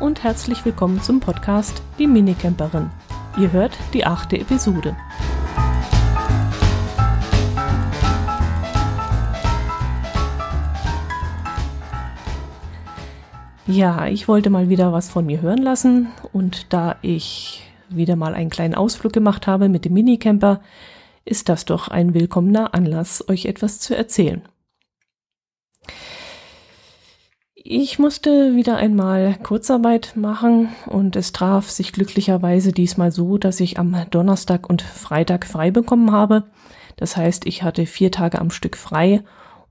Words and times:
Und 0.00 0.24
herzlich 0.24 0.64
willkommen 0.64 1.00
zum 1.02 1.20
Podcast 1.20 1.82
Die 1.98 2.06
Minicamperin. 2.06 2.90
Ihr 3.38 3.52
hört 3.52 3.78
die 3.92 4.04
achte 4.04 4.38
Episode. 4.38 4.96
Ja, 13.66 14.08
ich 14.08 14.26
wollte 14.26 14.50
mal 14.50 14.68
wieder 14.68 14.92
was 14.92 15.08
von 15.10 15.26
mir 15.26 15.40
hören 15.40 15.62
lassen 15.62 16.08
und 16.32 16.72
da 16.72 16.96
ich 17.02 17.62
wieder 17.88 18.16
mal 18.16 18.34
einen 18.34 18.50
kleinen 18.50 18.74
Ausflug 18.74 19.12
gemacht 19.12 19.46
habe 19.46 19.68
mit 19.68 19.84
dem 19.84 19.92
Minicamper, 19.92 20.60
ist 21.24 21.48
das 21.48 21.64
doch 21.64 21.88
ein 21.88 22.14
willkommener 22.14 22.74
Anlass, 22.74 23.28
euch 23.28 23.46
etwas 23.46 23.78
zu 23.80 23.96
erzählen. 23.96 24.42
Ich 27.66 27.98
musste 27.98 28.54
wieder 28.56 28.76
einmal 28.76 29.38
Kurzarbeit 29.42 30.16
machen 30.16 30.68
und 30.84 31.16
es 31.16 31.32
traf 31.32 31.70
sich 31.70 31.94
glücklicherweise 31.94 32.72
diesmal 32.72 33.10
so, 33.10 33.38
dass 33.38 33.58
ich 33.58 33.78
am 33.78 33.96
Donnerstag 34.10 34.68
und 34.68 34.82
Freitag 34.82 35.46
frei 35.46 35.70
bekommen 35.70 36.12
habe. 36.12 36.44
Das 36.96 37.16
heißt, 37.16 37.46
ich 37.46 37.62
hatte 37.62 37.86
vier 37.86 38.10
Tage 38.10 38.38
am 38.38 38.50
Stück 38.50 38.76
frei 38.76 39.22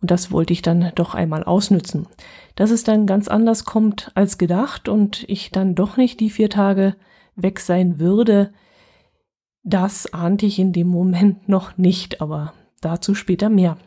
und 0.02 0.10
das 0.10 0.32
wollte 0.32 0.54
ich 0.54 0.64
dann 0.64 0.92
doch 0.96 1.14
einmal 1.14 1.44
ausnützen. 1.44 2.08
Dass 2.56 2.72
es 2.72 2.84
dann 2.84 3.06
ganz 3.06 3.28
anders 3.28 3.64
kommt 3.64 4.12
als 4.16 4.40
gedacht 4.40 4.90
und 4.90 5.24
ich 5.30 5.52
dann 5.52 5.76
doch 5.76 5.96
nicht 5.96 6.20
die 6.20 6.32
vier 6.32 6.50
Tage 6.50 6.96
weg 7.36 7.60
sein 7.60 8.00
würde, 8.00 8.54
das 9.62 10.12
ahnte 10.12 10.48
ich 10.48 10.58
in 10.58 10.74
dem 10.74 10.88
Moment 10.88 11.48
noch 11.48 11.78
nicht, 11.78 12.22
aber 12.22 12.54
dazu 12.82 13.14
später 13.14 13.50
mehr. 13.50 13.78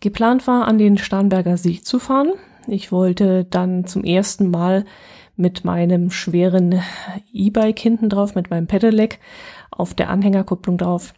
Geplant 0.00 0.46
war, 0.46 0.66
an 0.66 0.78
den 0.78 0.98
Starnberger 0.98 1.56
See 1.56 1.80
zu 1.80 1.98
fahren. 1.98 2.32
Ich 2.66 2.92
wollte 2.92 3.44
dann 3.44 3.86
zum 3.86 4.04
ersten 4.04 4.50
Mal 4.50 4.84
mit 5.36 5.64
meinem 5.64 6.10
schweren 6.10 6.80
E-Bike 7.32 7.78
hinten 7.78 8.08
drauf, 8.08 8.34
mit 8.34 8.50
meinem 8.50 8.66
Pedelec 8.66 9.18
auf 9.70 9.94
der 9.94 10.10
Anhängerkupplung 10.10 10.78
drauf 10.78 11.12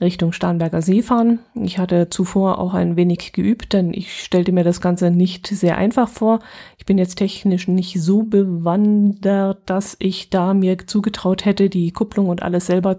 Richtung 0.00 0.32
Starnberger 0.32 0.82
See 0.82 1.02
fahren. 1.02 1.38
Ich 1.54 1.78
hatte 1.78 2.10
zuvor 2.10 2.58
auch 2.58 2.74
ein 2.74 2.96
wenig 2.96 3.32
geübt, 3.32 3.72
denn 3.72 3.94
ich 3.94 4.22
stellte 4.22 4.52
mir 4.52 4.64
das 4.64 4.80
Ganze 4.80 5.10
nicht 5.10 5.46
sehr 5.46 5.78
einfach 5.78 6.08
vor. 6.08 6.40
Ich 6.76 6.84
bin 6.84 6.98
jetzt 6.98 7.16
technisch 7.16 7.68
nicht 7.68 8.02
so 8.02 8.22
bewandert, 8.24 9.58
dass 9.66 9.96
ich 10.00 10.28
da 10.28 10.54
mir 10.54 10.76
zugetraut 10.86 11.44
hätte, 11.44 11.70
die 11.70 11.92
Kupplung 11.92 12.28
und 12.28 12.42
alles 12.42 12.66
selber 12.66 12.96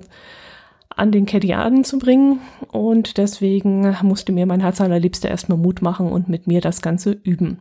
an 0.96 1.12
den 1.12 1.26
Caddy 1.26 1.54
anzubringen. 1.54 2.40
Und 2.72 3.18
deswegen 3.18 3.96
musste 4.02 4.32
mir 4.32 4.46
mein 4.46 4.60
Herz 4.60 4.82
allerliebster 4.82 5.30
erstmal 5.30 5.58
Mut 5.58 5.82
machen 5.82 6.12
und 6.12 6.30
mit 6.30 6.48
mir 6.48 6.62
das 6.62 6.82
Ganze 6.82 7.12
üben. 7.12 7.60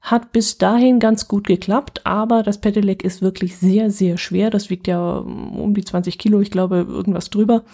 Hat 0.00 0.32
bis 0.32 0.58
dahin 0.58 1.00
ganz 1.00 1.26
gut 1.26 1.46
geklappt, 1.46 2.06
aber 2.06 2.42
das 2.42 2.60
Pedelec 2.60 3.02
ist 3.02 3.20
wirklich 3.20 3.56
sehr, 3.56 3.90
sehr 3.90 4.16
schwer. 4.16 4.50
Das 4.50 4.70
wiegt 4.70 4.86
ja 4.86 5.18
um 5.18 5.74
die 5.74 5.84
20 5.84 6.18
Kilo, 6.18 6.40
ich 6.40 6.50
glaube, 6.50 6.86
irgendwas 6.88 7.30
drüber. 7.30 7.64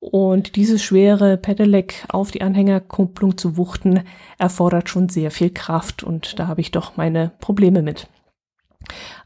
Und 0.00 0.56
dieses 0.56 0.82
schwere 0.82 1.36
Pedelec 1.36 2.04
auf 2.08 2.32
die 2.32 2.42
Anhängerkupplung 2.42 3.38
zu 3.38 3.56
wuchten, 3.56 4.00
erfordert 4.36 4.88
schon 4.88 5.08
sehr 5.08 5.30
viel 5.30 5.50
Kraft 5.50 6.02
und 6.02 6.40
da 6.40 6.48
habe 6.48 6.60
ich 6.60 6.72
doch 6.72 6.96
meine 6.96 7.30
Probleme 7.38 7.82
mit. 7.82 8.08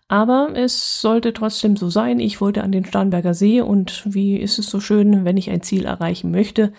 Aber 0.08 0.50
es 0.54 1.00
sollte 1.00 1.32
trotzdem 1.32 1.76
so 1.76 1.90
sein. 1.90 2.20
Ich 2.20 2.40
wollte 2.40 2.62
an 2.62 2.72
den 2.72 2.84
Starnberger 2.84 3.34
See 3.34 3.60
und 3.60 4.02
wie 4.06 4.36
ist 4.36 4.58
es 4.58 4.70
so 4.70 4.80
schön, 4.80 5.24
wenn 5.24 5.36
ich 5.36 5.50
ein 5.50 5.62
Ziel 5.62 5.84
erreichen 5.84 6.30
möchte, 6.30 6.72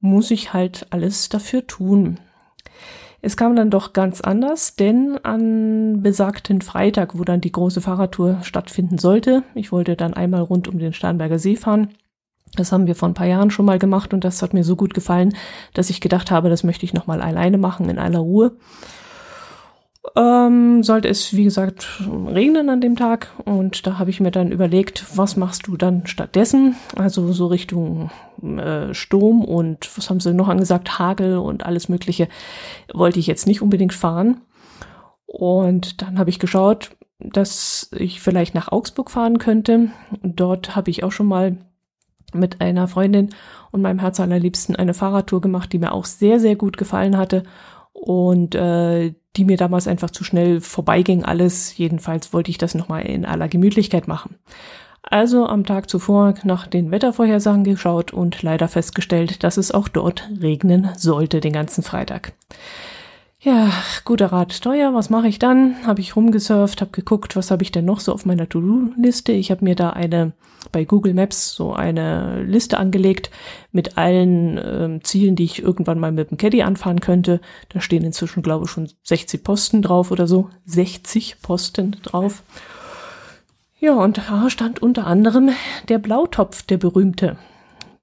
muss 0.00 0.30
ich 0.30 0.52
halt 0.52 0.86
alles 0.90 1.28
dafür 1.28 1.66
tun. 1.66 2.18
Es 3.20 3.36
kam 3.36 3.54
dann 3.54 3.70
doch 3.70 3.92
ganz 3.92 4.20
anders, 4.20 4.74
denn 4.74 5.16
an 5.22 6.02
besagten 6.02 6.60
Freitag, 6.60 7.16
wo 7.16 7.22
dann 7.22 7.40
die 7.40 7.52
große 7.52 7.80
Fahrradtour 7.80 8.38
stattfinden 8.42 8.98
sollte, 8.98 9.44
ich 9.54 9.70
wollte 9.70 9.94
dann 9.94 10.12
einmal 10.12 10.42
rund 10.42 10.66
um 10.66 10.78
den 10.78 10.92
Starnberger 10.92 11.38
See 11.38 11.54
fahren. 11.54 11.90
Das 12.56 12.72
haben 12.72 12.88
wir 12.88 12.96
vor 12.96 13.08
ein 13.08 13.14
paar 13.14 13.28
Jahren 13.28 13.50
schon 13.50 13.64
mal 13.64 13.78
gemacht 13.78 14.12
und 14.12 14.24
das 14.24 14.42
hat 14.42 14.54
mir 14.54 14.64
so 14.64 14.74
gut 14.76 14.92
gefallen, 14.92 15.34
dass 15.72 15.88
ich 15.88 16.00
gedacht 16.00 16.30
habe, 16.30 16.50
das 16.50 16.64
möchte 16.64 16.84
ich 16.84 16.94
nochmal 16.94 17.22
alleine 17.22 17.58
machen 17.58 17.88
in 17.88 17.98
aller 17.98 18.18
Ruhe. 18.18 18.56
Ähm, 20.16 20.82
sollte 20.82 21.08
es, 21.08 21.36
wie 21.36 21.44
gesagt, 21.44 22.02
regnen 22.26 22.68
an 22.68 22.80
dem 22.80 22.96
Tag 22.96 23.30
und 23.44 23.86
da 23.86 24.00
habe 24.00 24.10
ich 24.10 24.18
mir 24.18 24.32
dann 24.32 24.50
überlegt, 24.50 25.16
was 25.16 25.36
machst 25.36 25.68
du 25.68 25.76
dann 25.76 26.08
stattdessen? 26.08 26.74
Also 26.96 27.32
so 27.32 27.46
Richtung 27.46 28.10
äh, 28.42 28.92
Sturm 28.94 29.44
und 29.44 29.96
was 29.96 30.10
haben 30.10 30.18
sie 30.18 30.34
noch 30.34 30.48
angesagt, 30.48 30.98
Hagel 30.98 31.38
und 31.38 31.64
alles 31.64 31.88
Mögliche 31.88 32.26
wollte 32.92 33.20
ich 33.20 33.28
jetzt 33.28 33.46
nicht 33.46 33.62
unbedingt 33.62 33.94
fahren. 33.94 34.40
Und 35.26 36.02
dann 36.02 36.18
habe 36.18 36.30
ich 36.30 36.40
geschaut, 36.40 36.90
dass 37.20 37.88
ich 37.96 38.20
vielleicht 38.20 38.56
nach 38.56 38.72
Augsburg 38.72 39.08
fahren 39.08 39.38
könnte. 39.38 39.90
Dort 40.22 40.74
habe 40.74 40.90
ich 40.90 41.04
auch 41.04 41.12
schon 41.12 41.28
mal 41.28 41.58
mit 42.34 42.60
einer 42.60 42.88
Freundin 42.88 43.30
und 43.70 43.82
meinem 43.82 44.00
Herz 44.00 44.18
allerliebsten 44.18 44.74
eine 44.74 44.94
Fahrradtour 44.94 45.40
gemacht, 45.40 45.72
die 45.72 45.78
mir 45.78 45.92
auch 45.92 46.06
sehr, 46.06 46.40
sehr 46.40 46.56
gut 46.56 46.76
gefallen 46.76 47.16
hatte 47.16 47.44
und 47.92 48.54
äh, 48.54 49.14
die 49.36 49.44
mir 49.44 49.56
damals 49.56 49.88
einfach 49.88 50.10
zu 50.10 50.24
schnell 50.24 50.60
vorbeiging 50.60 51.24
alles. 51.24 51.76
Jedenfalls 51.76 52.32
wollte 52.32 52.50
ich 52.50 52.58
das 52.58 52.74
nochmal 52.74 53.02
in 53.06 53.24
aller 53.24 53.48
Gemütlichkeit 53.48 54.08
machen. 54.08 54.36
Also 55.02 55.46
am 55.46 55.66
Tag 55.66 55.90
zuvor 55.90 56.34
nach 56.44 56.66
den 56.66 56.90
Wettervorhersagen 56.90 57.64
geschaut 57.64 58.12
und 58.12 58.42
leider 58.42 58.68
festgestellt, 58.68 59.42
dass 59.42 59.56
es 59.56 59.72
auch 59.72 59.88
dort 59.88 60.28
regnen 60.40 60.90
sollte 60.96 61.40
den 61.40 61.52
ganzen 61.52 61.82
Freitag. 61.82 62.32
Ja, 63.44 63.72
guter 64.04 64.26
Rat 64.26 64.62
teuer. 64.62 64.94
Was 64.94 65.10
mache 65.10 65.26
ich 65.26 65.40
dann? 65.40 65.84
Habe 65.84 66.00
ich 66.00 66.14
rumgesurft, 66.14 66.80
habe 66.80 66.92
geguckt, 66.92 67.34
was 67.34 67.50
habe 67.50 67.64
ich 67.64 67.72
denn 67.72 67.84
noch 67.84 67.98
so 67.98 68.12
auf 68.12 68.24
meiner 68.24 68.48
To-Do-Liste. 68.48 69.32
Ich 69.32 69.50
habe 69.50 69.64
mir 69.64 69.74
da 69.74 69.90
eine 69.90 70.32
bei 70.70 70.84
Google 70.84 71.12
Maps 71.12 71.52
so 71.52 71.72
eine 71.72 72.44
Liste 72.44 72.78
angelegt 72.78 73.32
mit 73.72 73.98
allen 73.98 74.60
ähm, 74.64 75.02
Zielen, 75.02 75.34
die 75.34 75.42
ich 75.42 75.60
irgendwann 75.60 75.98
mal 75.98 76.12
mit 76.12 76.30
dem 76.30 76.38
Caddy 76.38 76.62
anfahren 76.62 77.00
könnte. 77.00 77.40
Da 77.68 77.80
stehen 77.80 78.04
inzwischen, 78.04 78.44
glaube 78.44 78.66
ich, 78.66 78.70
schon 78.70 78.88
60 79.02 79.42
Posten 79.42 79.82
drauf 79.82 80.12
oder 80.12 80.28
so. 80.28 80.48
60 80.66 81.42
Posten 81.42 81.96
drauf. 82.04 82.44
Ja, 83.80 83.94
und 83.94 84.18
da 84.18 84.50
stand 84.50 84.80
unter 84.80 85.08
anderem 85.08 85.50
der 85.88 85.98
Blautopf, 85.98 86.62
der 86.62 86.76
berühmte. 86.76 87.36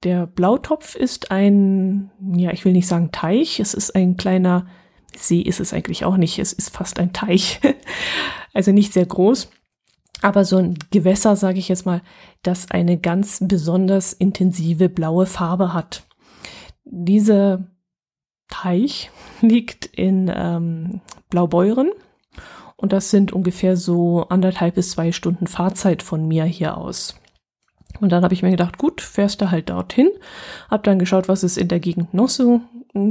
Der 0.02 0.26
Blautopf 0.26 0.96
ist 0.96 1.30
ein, 1.30 2.10
ja, 2.36 2.50
ich 2.50 2.66
will 2.66 2.72
nicht 2.72 2.86
sagen 2.86 3.10
Teich, 3.10 3.58
es 3.58 3.72
ist 3.72 3.94
ein 3.94 4.18
kleiner 4.18 4.66
See 5.16 5.40
ist 5.40 5.60
es 5.60 5.72
eigentlich 5.72 6.04
auch 6.04 6.16
nicht. 6.16 6.38
Es 6.38 6.52
ist 6.52 6.70
fast 6.70 6.98
ein 6.98 7.12
Teich. 7.12 7.60
also 8.54 8.72
nicht 8.72 8.92
sehr 8.92 9.06
groß. 9.06 9.50
Aber 10.22 10.44
so 10.44 10.58
ein 10.58 10.78
Gewässer, 10.90 11.36
sage 11.36 11.58
ich 11.58 11.68
jetzt 11.68 11.86
mal, 11.86 12.02
das 12.42 12.70
eine 12.70 12.98
ganz 12.98 13.38
besonders 13.42 14.12
intensive 14.12 14.88
blaue 14.88 15.26
Farbe 15.26 15.72
hat. 15.72 16.06
Dieser 16.84 17.64
Teich 18.48 19.10
liegt 19.40 19.86
in 19.86 20.30
ähm, 20.34 21.00
Blaubeuren 21.30 21.90
und 22.76 22.92
das 22.92 23.10
sind 23.10 23.32
ungefähr 23.32 23.76
so 23.76 24.26
anderthalb 24.28 24.74
bis 24.74 24.92
zwei 24.92 25.12
Stunden 25.12 25.46
Fahrzeit 25.46 26.02
von 26.02 26.26
mir 26.26 26.44
hier 26.44 26.76
aus. 26.76 27.14
Und 28.00 28.10
dann 28.10 28.24
habe 28.24 28.32
ich 28.32 28.42
mir 28.42 28.50
gedacht, 28.50 28.78
gut, 28.78 29.00
fährst 29.00 29.42
du 29.42 29.50
halt 29.50 29.68
dorthin. 29.68 30.08
Hab 30.70 30.84
dann 30.84 30.98
geschaut, 30.98 31.28
was 31.28 31.42
es 31.42 31.56
in 31.56 31.68
der 31.68 31.80
Gegend 31.80 32.14
noch 32.14 32.28
so 32.28 32.62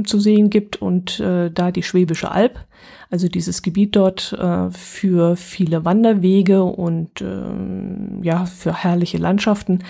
zu 0.04 0.20
sehen 0.20 0.50
gibt 0.50 0.80
und 0.80 1.20
äh, 1.20 1.50
da 1.50 1.70
die 1.70 1.82
Schwäbische 1.82 2.30
Alb, 2.30 2.66
also 3.10 3.28
dieses 3.28 3.62
Gebiet 3.62 3.96
dort 3.96 4.32
äh, 4.34 4.70
für 4.70 5.36
viele 5.36 5.84
Wanderwege 5.84 6.62
und 6.62 7.20
äh, 7.20 8.22
ja, 8.22 8.44
für 8.46 8.74
herrliche 8.74 9.18
Landschaften 9.18 9.80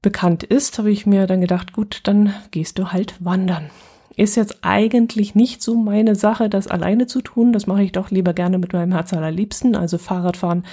bekannt 0.00 0.42
ist, 0.42 0.78
habe 0.78 0.90
ich 0.90 1.06
mir 1.06 1.26
dann 1.26 1.40
gedacht, 1.40 1.72
gut, 1.72 2.00
dann 2.04 2.34
gehst 2.50 2.78
du 2.78 2.92
halt 2.92 3.14
wandern. 3.24 3.70
Ist 4.16 4.36
jetzt 4.36 4.58
eigentlich 4.62 5.34
nicht 5.34 5.62
so 5.62 5.74
meine 5.74 6.14
Sache, 6.14 6.50
das 6.50 6.66
alleine 6.66 7.06
zu 7.06 7.22
tun. 7.22 7.52
Das 7.52 7.66
mache 7.66 7.82
ich 7.82 7.92
doch 7.92 8.10
lieber 8.10 8.34
gerne 8.34 8.58
mit 8.58 8.72
meinem 8.74 8.92
Herz 8.92 9.14
allerliebsten. 9.14 9.74
Also 9.74 9.96
Fahrradfahren 9.96 10.64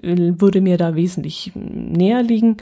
äh, 0.00 0.34
würde 0.36 0.60
mir 0.60 0.76
da 0.76 0.94
wesentlich 0.94 1.52
näher 1.54 2.22
liegen. 2.22 2.58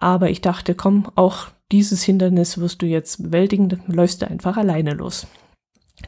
Aber 0.00 0.30
ich 0.30 0.40
dachte, 0.40 0.74
komm, 0.74 1.06
auch 1.14 1.48
dieses 1.72 2.02
Hindernis 2.02 2.58
wirst 2.58 2.82
du 2.82 2.86
jetzt 2.86 3.22
bewältigen, 3.22 3.68
dann 3.68 3.82
läufst 3.86 4.22
du 4.22 4.28
einfach 4.28 4.56
alleine 4.56 4.94
los. 4.94 5.26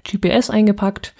GPS 0.04 0.50
eingepackt, 0.50 1.14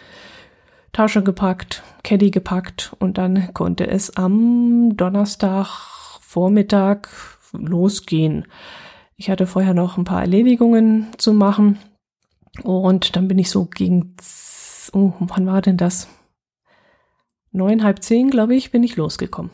Tasche 0.92 1.22
gepackt, 1.22 1.82
Caddy 2.02 2.30
gepackt 2.30 2.94
und 2.98 3.18
dann 3.18 3.54
konnte 3.54 3.86
es 3.86 4.16
am 4.16 4.96
Donnerstag 4.96 5.66
Vormittag 6.20 7.08
losgehen. 7.52 8.46
Ich 9.16 9.30
hatte 9.30 9.46
vorher 9.46 9.74
noch 9.74 9.96
ein 9.96 10.04
paar 10.04 10.20
Erledigungen 10.20 11.08
zu 11.16 11.32
machen 11.32 11.78
und 12.62 13.16
dann 13.16 13.28
bin 13.28 13.38
ich 13.38 13.50
so 13.50 13.66
gegen, 13.66 14.16
oh, 14.92 15.12
wann 15.20 15.46
war 15.46 15.62
denn 15.62 15.76
das? 15.76 16.08
Neun, 17.52 17.84
halb 17.84 18.02
zehn, 18.02 18.30
glaube 18.30 18.54
ich, 18.54 18.70
bin 18.70 18.82
ich 18.82 18.96
losgekommen. 18.96 19.50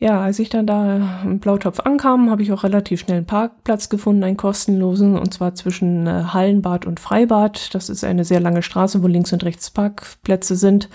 Ja, 0.00 0.20
als 0.20 0.38
ich 0.38 0.48
dann 0.48 0.64
da 0.64 1.22
im 1.24 1.40
Blautopf 1.40 1.80
ankam, 1.80 2.30
habe 2.30 2.40
ich 2.44 2.52
auch 2.52 2.62
relativ 2.62 3.00
schnell 3.00 3.16
einen 3.16 3.26
Parkplatz 3.26 3.88
gefunden, 3.88 4.22
einen 4.22 4.36
kostenlosen, 4.36 5.18
und 5.18 5.34
zwar 5.34 5.56
zwischen 5.56 6.06
äh, 6.06 6.22
Hallenbad 6.28 6.86
und 6.86 7.00
Freibad. 7.00 7.74
Das 7.74 7.88
ist 7.88 8.04
eine 8.04 8.24
sehr 8.24 8.38
lange 8.38 8.62
Straße, 8.62 9.02
wo 9.02 9.08
links 9.08 9.32
und 9.32 9.42
rechts 9.42 9.70
Parkplätze 9.70 10.54
sind. 10.54 10.88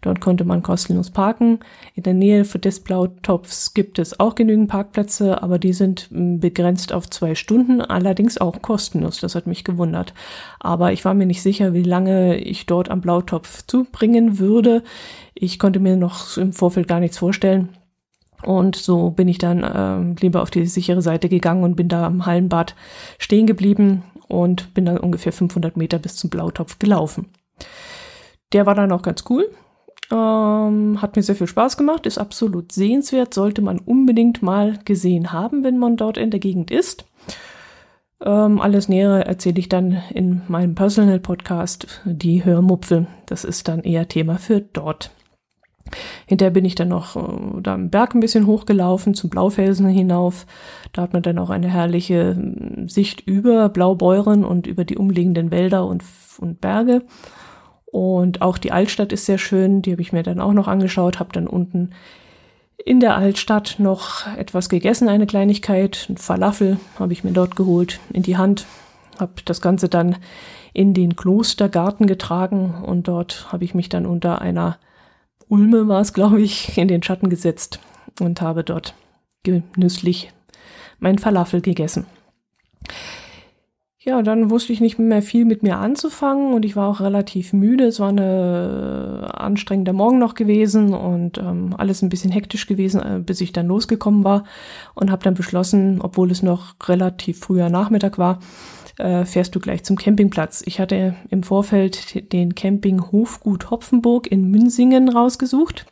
Dort 0.00 0.22
konnte 0.22 0.44
man 0.44 0.62
kostenlos 0.62 1.10
parken. 1.10 1.58
In 1.94 2.04
der 2.04 2.14
Nähe 2.14 2.44
des 2.44 2.80
Blautopfs 2.80 3.74
gibt 3.74 3.98
es 3.98 4.18
auch 4.20 4.34
genügend 4.34 4.70
Parkplätze, 4.70 5.42
aber 5.42 5.58
die 5.58 5.74
sind 5.74 6.08
hm, 6.10 6.40
begrenzt 6.40 6.94
auf 6.94 7.10
zwei 7.10 7.34
Stunden, 7.34 7.82
allerdings 7.82 8.38
auch 8.38 8.62
kostenlos. 8.62 9.20
Das 9.20 9.34
hat 9.34 9.46
mich 9.46 9.64
gewundert. 9.64 10.14
Aber 10.60 10.94
ich 10.94 11.04
war 11.04 11.12
mir 11.12 11.26
nicht 11.26 11.42
sicher, 11.42 11.74
wie 11.74 11.82
lange 11.82 12.38
ich 12.38 12.64
dort 12.64 12.88
am 12.88 13.02
Blautopf 13.02 13.66
zubringen 13.66 14.38
würde. 14.38 14.82
Ich 15.34 15.58
konnte 15.58 15.78
mir 15.78 15.96
noch 15.96 16.38
im 16.38 16.54
Vorfeld 16.54 16.88
gar 16.88 17.00
nichts 17.00 17.18
vorstellen. 17.18 17.75
Und 18.44 18.76
so 18.76 19.10
bin 19.10 19.28
ich 19.28 19.38
dann 19.38 19.62
äh, 19.62 20.20
lieber 20.20 20.42
auf 20.42 20.50
die 20.50 20.66
sichere 20.66 21.02
Seite 21.02 21.28
gegangen 21.28 21.64
und 21.64 21.76
bin 21.76 21.88
da 21.88 22.06
am 22.06 22.26
Hallenbad 22.26 22.74
stehen 23.18 23.46
geblieben 23.46 24.02
und 24.28 24.74
bin 24.74 24.84
dann 24.84 24.98
ungefähr 24.98 25.32
500 25.32 25.76
Meter 25.76 25.98
bis 25.98 26.16
zum 26.16 26.30
Blautopf 26.30 26.78
gelaufen. 26.78 27.28
Der 28.52 28.66
war 28.66 28.74
dann 28.74 28.92
auch 28.92 29.02
ganz 29.02 29.24
cool. 29.28 29.48
Ähm, 30.10 31.02
hat 31.02 31.16
mir 31.16 31.22
sehr 31.22 31.34
viel 31.34 31.48
Spaß 31.48 31.76
gemacht, 31.76 32.06
ist 32.06 32.18
absolut 32.18 32.70
sehenswert, 32.70 33.34
sollte 33.34 33.60
man 33.60 33.80
unbedingt 33.80 34.40
mal 34.40 34.78
gesehen 34.84 35.32
haben, 35.32 35.64
wenn 35.64 35.78
man 35.78 35.96
dort 35.96 36.16
in 36.16 36.30
der 36.30 36.38
Gegend 36.38 36.70
ist. 36.70 37.06
Ähm, 38.24 38.60
alles 38.60 38.88
Nähere 38.88 39.26
erzähle 39.26 39.58
ich 39.58 39.68
dann 39.68 40.02
in 40.14 40.42
meinem 40.48 40.74
Personal 40.74 41.18
Podcast, 41.18 42.00
die 42.04 42.44
Hörmupfel. 42.44 43.06
Das 43.26 43.44
ist 43.44 43.68
dann 43.68 43.80
eher 43.80 44.08
Thema 44.08 44.38
für 44.38 44.60
dort. 44.60 45.10
Hinterher 46.26 46.50
bin 46.50 46.64
ich 46.64 46.74
dann 46.74 46.88
noch 46.88 47.16
äh, 47.16 47.60
da 47.62 47.74
im 47.74 47.90
Berg 47.90 48.14
ein 48.14 48.20
bisschen 48.20 48.46
hochgelaufen, 48.46 49.14
zum 49.14 49.30
Blaufelsen 49.30 49.88
hinauf. 49.88 50.46
Da 50.92 51.02
hat 51.02 51.12
man 51.12 51.22
dann 51.22 51.38
auch 51.38 51.50
eine 51.50 51.68
herrliche 51.68 52.34
hm, 52.34 52.88
Sicht 52.88 53.20
über 53.22 53.68
Blaubeuren 53.68 54.44
und 54.44 54.66
über 54.66 54.84
die 54.84 54.96
umliegenden 54.96 55.50
Wälder 55.50 55.86
und, 55.86 56.02
und 56.38 56.60
Berge. 56.60 57.02
Und 57.86 58.42
auch 58.42 58.58
die 58.58 58.72
Altstadt 58.72 59.12
ist 59.12 59.26
sehr 59.26 59.38
schön, 59.38 59.82
die 59.82 59.92
habe 59.92 60.02
ich 60.02 60.12
mir 60.12 60.22
dann 60.22 60.40
auch 60.40 60.52
noch 60.52 60.68
angeschaut, 60.68 61.18
habe 61.18 61.32
dann 61.32 61.46
unten 61.46 61.90
in 62.84 63.00
der 63.00 63.16
Altstadt 63.16 63.76
noch 63.78 64.26
etwas 64.36 64.68
gegessen, 64.68 65.08
eine 65.08 65.26
Kleinigkeit, 65.26 66.06
ein 66.08 66.18
Falafel 66.18 66.78
habe 66.98 67.12
ich 67.12 67.24
mir 67.24 67.32
dort 67.32 67.56
geholt 67.56 68.00
in 68.12 68.22
die 68.22 68.36
Hand, 68.36 68.66
habe 69.18 69.32
das 69.44 69.60
Ganze 69.60 69.88
dann 69.88 70.16
in 70.72 70.92
den 70.94 71.16
Klostergarten 71.16 72.06
getragen 72.06 72.74
und 72.84 73.08
dort 73.08 73.50
habe 73.50 73.64
ich 73.64 73.74
mich 73.74 73.88
dann 73.88 74.04
unter 74.04 74.40
einer 74.40 74.78
Ulme 75.48 75.88
war 75.88 76.00
es, 76.00 76.12
glaube 76.12 76.40
ich, 76.40 76.76
in 76.76 76.88
den 76.88 77.02
Schatten 77.02 77.30
gesetzt 77.30 77.80
und 78.20 78.40
habe 78.40 78.64
dort 78.64 78.94
genüsslich 79.42 80.32
mein 80.98 81.18
Falafel 81.18 81.60
gegessen. 81.60 82.06
Ja, 84.06 84.22
dann 84.22 84.50
wusste 84.50 84.72
ich 84.72 84.80
nicht 84.80 85.00
mehr 85.00 85.20
viel 85.20 85.44
mit 85.44 85.64
mir 85.64 85.78
anzufangen 85.78 86.54
und 86.54 86.64
ich 86.64 86.76
war 86.76 86.88
auch 86.88 87.00
relativ 87.00 87.52
müde. 87.52 87.86
Es 87.86 87.98
war 87.98 88.10
eine 88.10 89.32
anstrengende 89.34 89.92
Morgen 89.92 90.20
noch 90.20 90.34
gewesen 90.34 90.94
und 90.94 91.38
ähm, 91.38 91.74
alles 91.76 92.02
ein 92.02 92.08
bisschen 92.08 92.30
hektisch 92.30 92.68
gewesen, 92.68 93.00
äh, 93.00 93.18
bis 93.18 93.40
ich 93.40 93.52
dann 93.52 93.66
losgekommen 93.66 94.22
war 94.22 94.44
und 94.94 95.10
habe 95.10 95.24
dann 95.24 95.34
beschlossen, 95.34 96.00
obwohl 96.00 96.30
es 96.30 96.44
noch 96.44 96.76
relativ 96.86 97.40
früher 97.40 97.68
Nachmittag 97.68 98.16
war, 98.16 98.38
äh, 98.98 99.24
fährst 99.24 99.54
du 99.54 99.60
gleich 99.60 99.84
zum 99.84 99.96
Campingplatz. 99.96 100.62
Ich 100.66 100.80
hatte 100.80 101.14
im 101.30 101.42
Vorfeld 101.42 102.32
den 102.32 102.54
Camping 102.54 103.12
Hofgut 103.12 103.70
Hopfenburg 103.70 104.26
in 104.26 104.50
Münsingen 104.50 105.08
rausgesucht. 105.08 105.86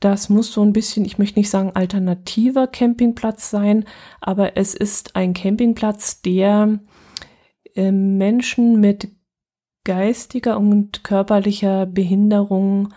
Das 0.00 0.30
muss 0.30 0.50
so 0.50 0.62
ein 0.62 0.72
bisschen, 0.72 1.04
ich 1.04 1.18
möchte 1.18 1.38
nicht 1.38 1.50
sagen 1.50 1.72
alternativer 1.74 2.66
Campingplatz 2.66 3.50
sein, 3.50 3.84
aber 4.20 4.56
es 4.56 4.74
ist 4.74 5.14
ein 5.14 5.34
Campingplatz, 5.34 6.22
der 6.22 6.80
äh, 7.74 7.92
Menschen 7.92 8.80
mit 8.80 9.08
geistiger 9.84 10.58
und 10.58 11.04
körperlicher 11.04 11.84
Behinderung 11.84 12.94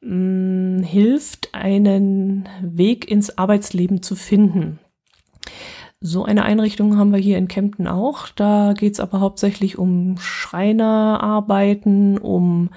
mh, 0.00 0.80
mm, 0.80 0.82
hilft, 0.84 1.48
einen 1.54 2.48
Weg 2.62 3.10
ins 3.10 3.36
Arbeitsleben 3.36 4.02
zu 4.02 4.14
finden. 4.14 4.78
So 6.06 6.22
eine 6.22 6.44
Einrichtung 6.44 6.98
haben 6.98 7.12
wir 7.12 7.18
hier 7.18 7.38
in 7.38 7.48
Kempten 7.48 7.88
auch. 7.88 8.28
Da 8.28 8.74
geht's 8.76 9.00
aber 9.00 9.20
hauptsächlich 9.20 9.78
um 9.78 10.18
Schreinerarbeiten, 10.18 12.18
um 12.18 12.68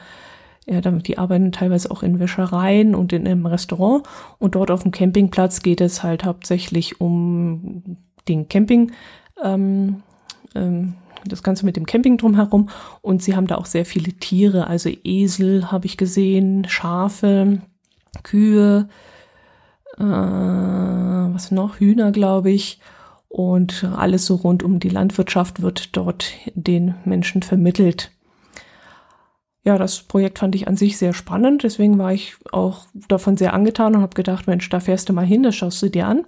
ja, 0.66 0.80
die 0.80 1.18
arbeiten 1.18 1.52
teilweise 1.52 1.92
auch 1.92 2.04
in 2.04 2.20
Wäschereien 2.20 2.96
und 2.96 3.12
in 3.12 3.28
einem 3.28 3.46
Restaurant. 3.46 4.08
Und 4.40 4.56
dort 4.56 4.72
auf 4.72 4.84
dem 4.84 4.94
Campingplatz 4.94 5.62
geht 5.62 5.82
es 5.82 6.04
halt 6.04 6.24
hauptsächlich 6.24 7.02
um 7.02 7.98
den 8.30 8.48
Camping, 8.48 8.94
ähm, 9.44 10.04
ähm, 10.56 10.94
das 11.26 11.44
Ganze 11.44 11.66
mit 11.66 11.76
dem 11.76 11.86
Camping 11.86 12.16
drumherum. 12.16 12.70
Und 13.02 13.22
sie 13.22 13.36
haben 13.36 13.48
da 13.48 13.56
auch 13.56 13.66
sehr 13.66 13.84
viele 13.84 14.14
Tiere, 14.14 14.68
also 14.68 14.90
Esel 15.04 15.70
habe 15.70 15.86
ich 15.86 15.98
gesehen, 15.98 16.66
Schafe, 16.70 17.60
Kühe, 18.24 18.88
äh, 19.98 20.02
was 20.02 21.52
noch, 21.52 21.82
Hühner, 21.82 22.14
glaube 22.14 22.52
ich. 22.52 22.80
Und 23.30 23.84
alles 23.84 24.26
so 24.26 24.36
rund 24.36 24.64
um 24.64 24.80
die 24.80 24.90
Landwirtschaft 24.90 25.62
wird 25.62 25.96
dort 25.96 26.32
den 26.54 26.96
Menschen 27.06 27.44
vermittelt. 27.44 28.12
Ja, 29.68 29.78
das 29.78 30.02
Projekt 30.04 30.40
fand 30.40 30.56
ich 30.56 30.70
an 30.70 30.78
sich 30.78 30.98
sehr 30.98 31.14
spannend, 31.14 31.64
deswegen 31.64 31.98
war 31.98 32.14
ich 32.14 32.36
auch 32.54 32.86
davon 33.10 33.36
sehr 33.36 33.54
angetan 33.54 33.96
und 33.96 34.02
habe 34.02 34.16
gedacht, 34.16 34.48
Mensch, 34.48 34.70
da 34.70 34.80
fährst 34.80 35.10
du 35.10 35.14
mal 35.14 35.26
hin, 35.26 35.44
das 35.44 35.58
schaust 35.58 35.82
du 35.82 35.90
dir 35.90 36.08
an. 36.08 36.24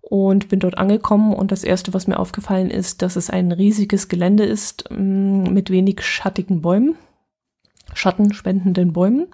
Und 0.00 0.48
bin 0.48 0.58
dort 0.58 0.76
angekommen 0.76 1.32
und 1.32 1.52
das 1.52 1.62
Erste, 1.62 1.94
was 1.94 2.08
mir 2.08 2.18
aufgefallen 2.18 2.70
ist, 2.70 3.00
dass 3.00 3.14
es 3.14 3.30
ein 3.30 3.52
riesiges 3.52 4.08
Gelände 4.08 4.44
ist 4.44 4.90
mm, 4.90 5.44
mit 5.44 5.70
wenig 5.70 6.02
schattigen 6.02 6.62
Bäumen, 6.62 6.96
schattenspendenden 7.94 8.92
Bäumen. 8.92 9.28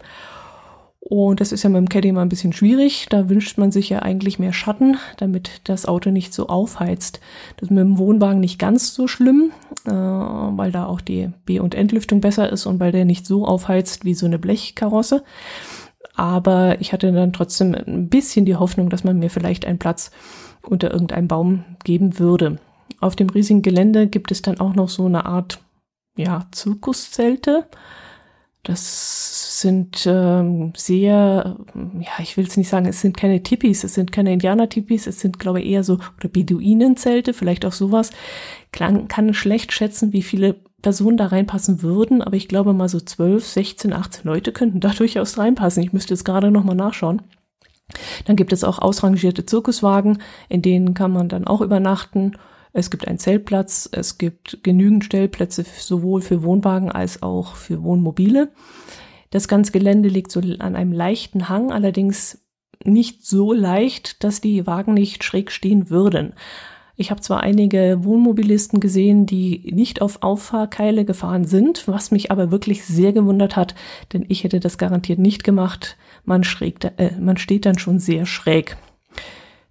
Und 1.11 1.41
das 1.41 1.51
ist 1.51 1.65
ja 1.65 1.71
mit 1.71 1.79
dem 1.79 1.89
Caddy 1.89 2.13
mal 2.13 2.23
ein 2.23 2.29
bisschen 2.29 2.53
schwierig. 2.53 3.07
Da 3.11 3.29
wünscht 3.29 3.59
man 3.59 3.73
sich 3.73 3.89
ja 3.89 3.99
eigentlich 3.99 4.39
mehr 4.39 4.53
Schatten, 4.53 4.97
damit 5.17 5.61
das 5.65 5.85
Auto 5.85 6.11
nicht 6.11 6.33
so 6.33 6.47
aufheizt. 6.47 7.19
Das 7.57 7.65
ist 7.65 7.71
mit 7.75 7.81
dem 7.81 7.99
Wohnwagen 7.99 8.39
nicht 8.39 8.61
ganz 8.61 8.95
so 8.95 9.09
schlimm, 9.09 9.51
äh, 9.87 9.91
weil 9.91 10.71
da 10.71 10.87
auch 10.87 11.01
die 11.01 11.31
B- 11.47 11.59
und 11.59 11.75
Entlüftung 11.75 12.21
besser 12.21 12.53
ist 12.53 12.65
und 12.65 12.79
weil 12.79 12.93
der 12.93 13.05
nicht 13.05 13.27
so 13.27 13.45
aufheizt 13.45 14.05
wie 14.05 14.15
so 14.15 14.25
eine 14.25 14.39
Blechkarosse. 14.39 15.25
Aber 16.15 16.81
ich 16.81 16.93
hatte 16.93 17.11
dann 17.11 17.33
trotzdem 17.33 17.75
ein 17.75 18.09
bisschen 18.09 18.45
die 18.45 18.55
Hoffnung, 18.55 18.89
dass 18.89 19.03
man 19.03 19.19
mir 19.19 19.31
vielleicht 19.31 19.67
einen 19.67 19.81
Platz 19.81 20.13
unter 20.63 20.93
irgendeinem 20.93 21.27
Baum 21.27 21.65
geben 21.83 22.21
würde. 22.21 22.61
Auf 23.01 23.17
dem 23.17 23.31
riesigen 23.31 23.63
Gelände 23.63 24.07
gibt 24.07 24.31
es 24.31 24.43
dann 24.43 24.61
auch 24.61 24.77
noch 24.77 24.89
so 24.89 25.07
eine 25.07 25.27
Art, 25.27 25.61
ja, 26.17 26.47
Zirkuszelte. 26.53 27.67
Das 28.63 29.61
sind 29.63 30.07
ähm, 30.07 30.73
sehr, 30.77 31.57
ja, 31.75 32.11
ich 32.23 32.37
will 32.37 32.47
es 32.47 32.59
nicht 32.59 32.69
sagen, 32.69 32.87
es 32.87 33.01
sind 33.01 33.17
keine 33.17 33.43
Tippis, 33.43 33.85
es 33.85 33.95
sind 33.95 34.13
keine 34.13 34.35
Indianer-Tippis, 34.35 35.07
es 35.07 35.21
sind, 35.21 35.39
glaube 35.39 35.63
ich, 35.63 35.69
eher 35.69 35.83
so, 35.83 35.95
oder 36.19 36.29
Beduinenzelte, 36.29 37.33
vielleicht 37.33 37.65
auch 37.65 37.73
sowas. 37.73 38.11
Klang, 38.71 39.09
kann 39.09 39.33
schlecht 39.33 39.73
schätzen, 39.73 40.13
wie 40.13 40.23
viele 40.23 40.57
Personen 40.83 41.17
da 41.17 41.27
reinpassen 41.27 41.83
würden, 41.83 42.21
aber 42.23 42.37
ich 42.37 42.49
glaube 42.49 42.75
mal 42.75 42.89
so 42.89 43.01
12, 43.01 43.47
16, 43.47 43.93
18 43.95 44.25
Leute 44.25 44.53
könnten 44.53 44.81
da 44.81 44.89
durchaus 44.97 45.39
reinpassen. 45.39 45.83
Ich 45.83 45.95
müsste 45.95 46.13
jetzt 46.13 46.25
gerade 46.25 46.51
nochmal 46.51 46.77
nachschauen. 46.77 47.23
Dann 48.27 48.37
gibt 48.37 48.53
es 48.53 48.63
auch 48.63 48.79
ausrangierte 48.79 49.47
Zirkuswagen, 49.47 50.19
in 50.49 50.63
denen 50.63 50.95
kann 50.95 51.13
man 51.13 51.29
dann 51.29 51.47
auch 51.47 51.61
übernachten 51.61 52.33
es 52.73 52.91
gibt 52.91 53.09
einen 53.09 53.19
Zeltplatz, 53.19 53.89
es 53.91 54.19
gibt 54.19 54.63
genügend 54.63 55.05
Stellplätze 55.05 55.65
sowohl 55.79 56.23
für 56.23 56.43
Wohnwagen 56.43 56.91
als 56.91 57.23
auch 57.23 57.57
für 57.57 57.83
Wohnmobile. 57.83 58.53
Das 59.31 59.49
ganze 59.49 59.73
Gelände 59.73 60.09
liegt 60.09 60.33
so 60.33 60.41
an 60.41 60.77
einem 60.77 60.93
leichten 60.93 61.49
Hang, 61.49 61.73
allerdings 61.73 62.45
nicht 62.85 63.25
so 63.25 63.53
leicht, 63.53 64.25
dass 64.25 64.41
die 64.41 64.67
Wagen 64.67 64.95
nicht 64.95 65.25
schräg 65.25 65.51
stehen 65.51 65.91
würden. 65.91 66.35
Ich 66.97 67.11
habe 67.11 67.23
zwar 67.23 67.41
einige 67.41 68.05
Wohnmobilisten 68.05 68.79
gesehen, 68.79 69.25
die 69.25 69.73
nicht 69.73 70.03
auf 70.03 70.23
Auffahrkeile 70.23 71.07
gefahren 71.07 71.45
sind, 71.45 71.89
was 71.89 72.11
mich 72.11 72.31
aber 72.31 72.51
wirklich 72.51 72.85
sehr 72.85 73.13
gewundert 73.15 73.57
hat, 73.57 73.75
denn 74.13 74.27
ich 74.29 74.45
hätte 74.45 74.61
das 74.61 74.77
garantiert 74.77 75.19
nicht 75.19 75.43
gemacht. 75.43 75.97
Man, 76.25 76.45
schräg, 76.45 76.85
äh, 76.99 77.13
man 77.19 77.39
steht 77.39 77.65
dann 77.65 77.79
schon 77.79 78.01
sehr 78.01 78.27
schräg. 78.27 78.77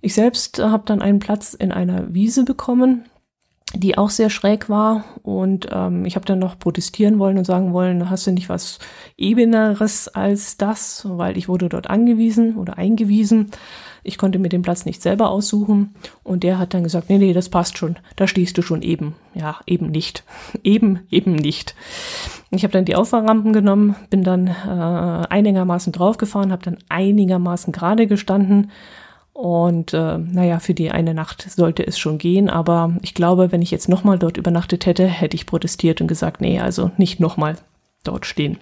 Ich 0.02 0.14
selbst 0.14 0.60
habe 0.60 0.84
dann 0.86 1.02
einen 1.02 1.20
Platz 1.20 1.54
in 1.54 1.72
einer 1.72 2.14
Wiese 2.14 2.46
bekommen, 2.46 3.06
die 3.74 3.98
auch 3.98 4.10
sehr 4.10 4.30
schräg 4.30 4.70
war. 4.70 5.04
Und 5.22 5.68
ähm, 5.72 6.06
ich 6.06 6.16
habe 6.16 6.26
dann 6.26 6.40
noch 6.40 6.58
protestieren 6.58 7.20
wollen 7.20 7.38
und 7.38 7.46
sagen 7.46 7.74
wollen, 7.74 8.10
hast 8.10 8.26
du 8.26 8.32
nicht 8.32 8.50
was 8.50 8.80
Ebeneres 9.18 10.08
als 10.08 10.58
das? 10.58 11.06
Weil 11.08 11.38
ich 11.38 11.48
wurde 11.48 11.70
dort 11.70 11.90
angewiesen 11.90 12.56
oder 12.56 12.78
eingewiesen. 12.78 13.52
Ich 14.04 14.18
konnte 14.18 14.40
mir 14.40 14.50
den 14.50 14.62
Platz 14.62 14.86
nicht 14.86 15.02
selber 15.02 15.30
aussuchen. 15.30 15.94
Und 16.24 16.44
der 16.44 16.58
hat 16.58 16.74
dann 16.74 16.84
gesagt, 16.84 17.10
nee, 17.10 17.18
nee, 17.18 17.34
das 17.34 17.50
passt 17.50 17.78
schon. 17.78 17.98
Da 18.16 18.26
stehst 18.26 18.58
du 18.58 18.62
schon 18.62 18.82
eben. 18.82 19.16
Ja, 19.36 19.60
eben 19.68 19.92
nicht. 19.92 20.24
eben, 20.64 21.02
eben 21.12 21.36
nicht. 21.36 21.76
Ich 22.52 22.64
habe 22.64 22.72
dann 22.72 22.86
die 22.86 22.96
Auffahrrampen 22.96 23.54
genommen, 23.54 23.96
bin 24.10 24.24
dann 24.24 24.48
äh, 24.48 25.28
einigermaßen 25.30 25.94
draufgefahren, 25.94 26.52
habe 26.52 26.64
dann 26.64 26.78
einigermaßen 26.88 27.72
gerade 27.72 28.08
gestanden 28.08 28.72
Und 29.40 29.94
äh, 29.94 30.18
naja, 30.18 30.60
für 30.60 30.74
die 30.74 30.92
eine 30.92 31.14
Nacht 31.14 31.50
sollte 31.50 31.88
es 31.88 31.98
schon 31.98 32.18
gehen, 32.18 32.50
aber 32.50 32.98
ich 33.02 33.14
glaube, 33.14 33.54
wenn 33.54 33.62
ich 33.62 33.72
jetzt 33.72 33.88
nochmal 33.88 34.20
dort 34.20 34.36
übernachtet 34.36 34.86
hätte, 34.86 35.08
hätte 35.08 35.36
ich 35.36 35.46
protestiert 35.46 36.02
und 36.02 36.08
gesagt, 36.08 36.42
nee, 36.42 36.60
also 36.60 36.92
nicht 36.98 37.22
nochmal 37.22 37.56
dort 38.04 38.26
stehen. 38.26 38.58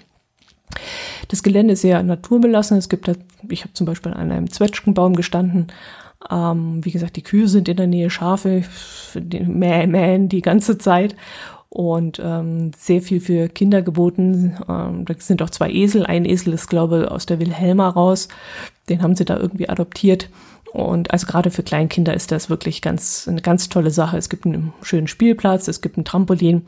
Das 1.29 1.41
Gelände 1.41 1.73
ist 1.73 1.81
sehr 1.81 2.03
naturbelassen. 2.03 2.77
Es 2.77 2.89
gibt 2.89 3.07
da, 3.07 3.13
ich 3.49 3.63
habe 3.63 3.73
zum 3.73 3.87
Beispiel 3.87 4.13
an 4.13 4.31
einem 4.31 4.51
Zwetschgenbaum 4.51 5.15
gestanden. 5.15 5.65
Ähm, 6.29 6.85
wie 6.85 6.91
gesagt, 6.91 7.15
die 7.15 7.23
Kühe 7.23 7.47
sind 7.47 7.67
in 7.67 7.77
der 7.77 7.87
Nähe, 7.87 8.11
Schafe 8.11 8.61
die 9.15 9.39
mähen 9.39 10.29
die 10.29 10.43
ganze 10.43 10.77
Zeit 10.77 11.15
und 11.69 12.21
ähm, 12.23 12.69
sehr 12.77 13.01
viel 13.01 13.19
für 13.19 13.49
Kinder 13.49 13.81
geboten. 13.81 14.57
Ähm, 14.69 15.05
da 15.05 15.15
sind 15.17 15.41
auch 15.41 15.49
zwei 15.49 15.71
Esel. 15.71 16.05
Ein 16.05 16.25
Esel 16.25 16.53
ist, 16.53 16.67
glaube 16.67 17.01
ich, 17.01 17.11
aus 17.11 17.25
der 17.25 17.39
Wilhelma 17.39 17.89
raus. 17.89 18.27
Den 18.89 19.01
haben 19.01 19.15
sie 19.15 19.25
da 19.25 19.37
irgendwie 19.37 19.69
adoptiert. 19.69 20.29
Und 20.77 21.09
also 21.09 21.25
gerade 21.25 21.49
für 21.49 21.63
Kleinkinder 21.63 22.13
ist 22.13 22.31
das 22.31 22.51
wirklich 22.51 22.83
ganz 22.83 23.27
eine 23.27 23.41
ganz 23.41 23.67
tolle 23.67 23.89
Sache. 23.89 24.15
Es 24.15 24.29
gibt 24.29 24.45
einen 24.45 24.73
schönen 24.83 25.07
Spielplatz, 25.07 25.67
es 25.67 25.81
gibt 25.81 25.97
ein 25.97 26.05
Trampolin 26.05 26.67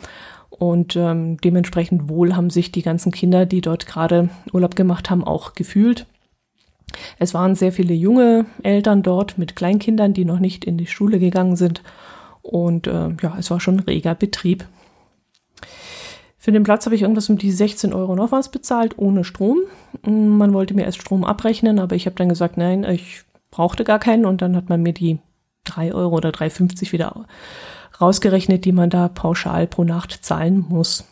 und 0.50 0.96
ähm, 0.96 1.38
dementsprechend 1.38 2.10
wohl 2.10 2.36
haben 2.36 2.50
sich 2.50 2.72
die 2.72 2.82
ganzen 2.82 3.12
Kinder, 3.12 3.46
die 3.46 3.62
dort 3.62 3.86
gerade 3.86 4.30
Urlaub 4.52 4.76
gemacht 4.76 5.12
haben, 5.12 5.24
auch 5.24 5.54
gefühlt. 5.54 6.08
Es 7.20 7.36
waren 7.36 7.54
sehr 7.54 7.72
viele 7.72 7.94
junge 7.94 8.48
Eltern 8.64 9.04
dort 9.04 9.38
mit 9.38 9.56
Kleinkindern, 9.56 10.16
die 10.16 10.26
noch 10.26 10.40
nicht 10.40 10.66
in 10.66 10.80
die 10.80 10.88
Schule 10.88 11.20
gegangen 11.20 11.56
sind. 11.56 11.84
Und 12.42 12.88
äh, 12.88 13.10
ja, 13.22 13.36
es 13.38 13.52
war 13.52 13.60
schon 13.60 13.76
ein 13.76 13.82
reger 13.82 14.16
Betrieb. 14.16 14.66
Für 16.40 16.52
den 16.52 16.64
Platz 16.64 16.86
habe 16.86 16.96
ich 16.96 17.04
irgendwas 17.04 17.30
um 17.30 17.38
die 17.38 17.52
16 17.52 17.94
Euro 17.94 18.16
noch 18.16 18.32
was 18.32 18.50
bezahlt, 18.50 18.98
ohne 18.98 19.24
Strom. 19.24 19.60
Man 20.02 20.52
wollte 20.52 20.74
mir 20.74 20.86
erst 20.86 21.00
Strom 21.00 21.24
abrechnen, 21.24 21.78
aber 21.78 21.96
ich 21.96 22.08
habe 22.08 22.16
dann 22.16 22.30
gesagt, 22.30 22.58
nein, 22.58 22.84
ich 22.86 23.24
brauchte 23.52 23.84
gar 23.84 24.00
keinen. 24.00 24.26
Und 24.26 24.42
dann 24.42 24.56
hat 24.56 24.70
man 24.70 24.82
mir 24.82 24.94
die 24.94 25.20
3 25.66 25.94
Euro 25.94 26.18
oder 26.18 26.30
3,50 26.30 26.92
wieder 26.92 27.26
rausgerechnet, 28.00 28.66
die 28.66 28.72
man 28.72 28.90
da 28.90 29.08
pauschal 29.08 29.68
pro 29.68 29.84
Nacht 29.84 30.24
zahlen 30.24 30.66
muss. 30.68 31.06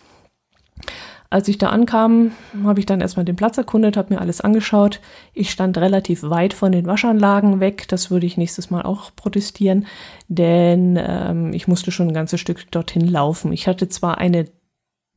Als 1.29 1.50
ich 1.50 1.58
da 1.58 1.70
ankam, 1.70 2.32
habe 2.63 2.79
ich 2.79 2.86
dann 2.86 3.01
erstmal 3.01 3.25
den 3.25 3.36
Platz 3.36 3.58
erkundet, 3.58 3.98
habe 3.98 4.13
mir 4.13 4.22
alles 4.22 4.39
angeschaut. 4.39 5.01
Ich 5.34 5.51
stand 5.51 5.77
relativ 5.77 6.24
weit 6.24 6.53
von 6.53 6.72
den 6.72 6.86
Waschanlagen 6.86 7.60
weg. 7.60 7.86
Das 7.89 8.10
würde 8.10 8.25
ich 8.25 8.38
nächstes 8.38 8.70
Mal 8.70 8.84
auch 8.84 9.12
protestieren, 9.13 9.88
denn 10.29 10.98
ähm, 10.98 11.51
ich 11.51 11.67
musste 11.67 11.91
schon 11.91 12.08
ein 12.08 12.13
ganzes 12.13 12.39
Stück 12.39 12.72
dorthin 12.72 13.06
laufen. 13.06 13.51
Ich 13.51 13.67
hatte 13.67 13.89
zwar 13.89 14.20
eine 14.20 14.48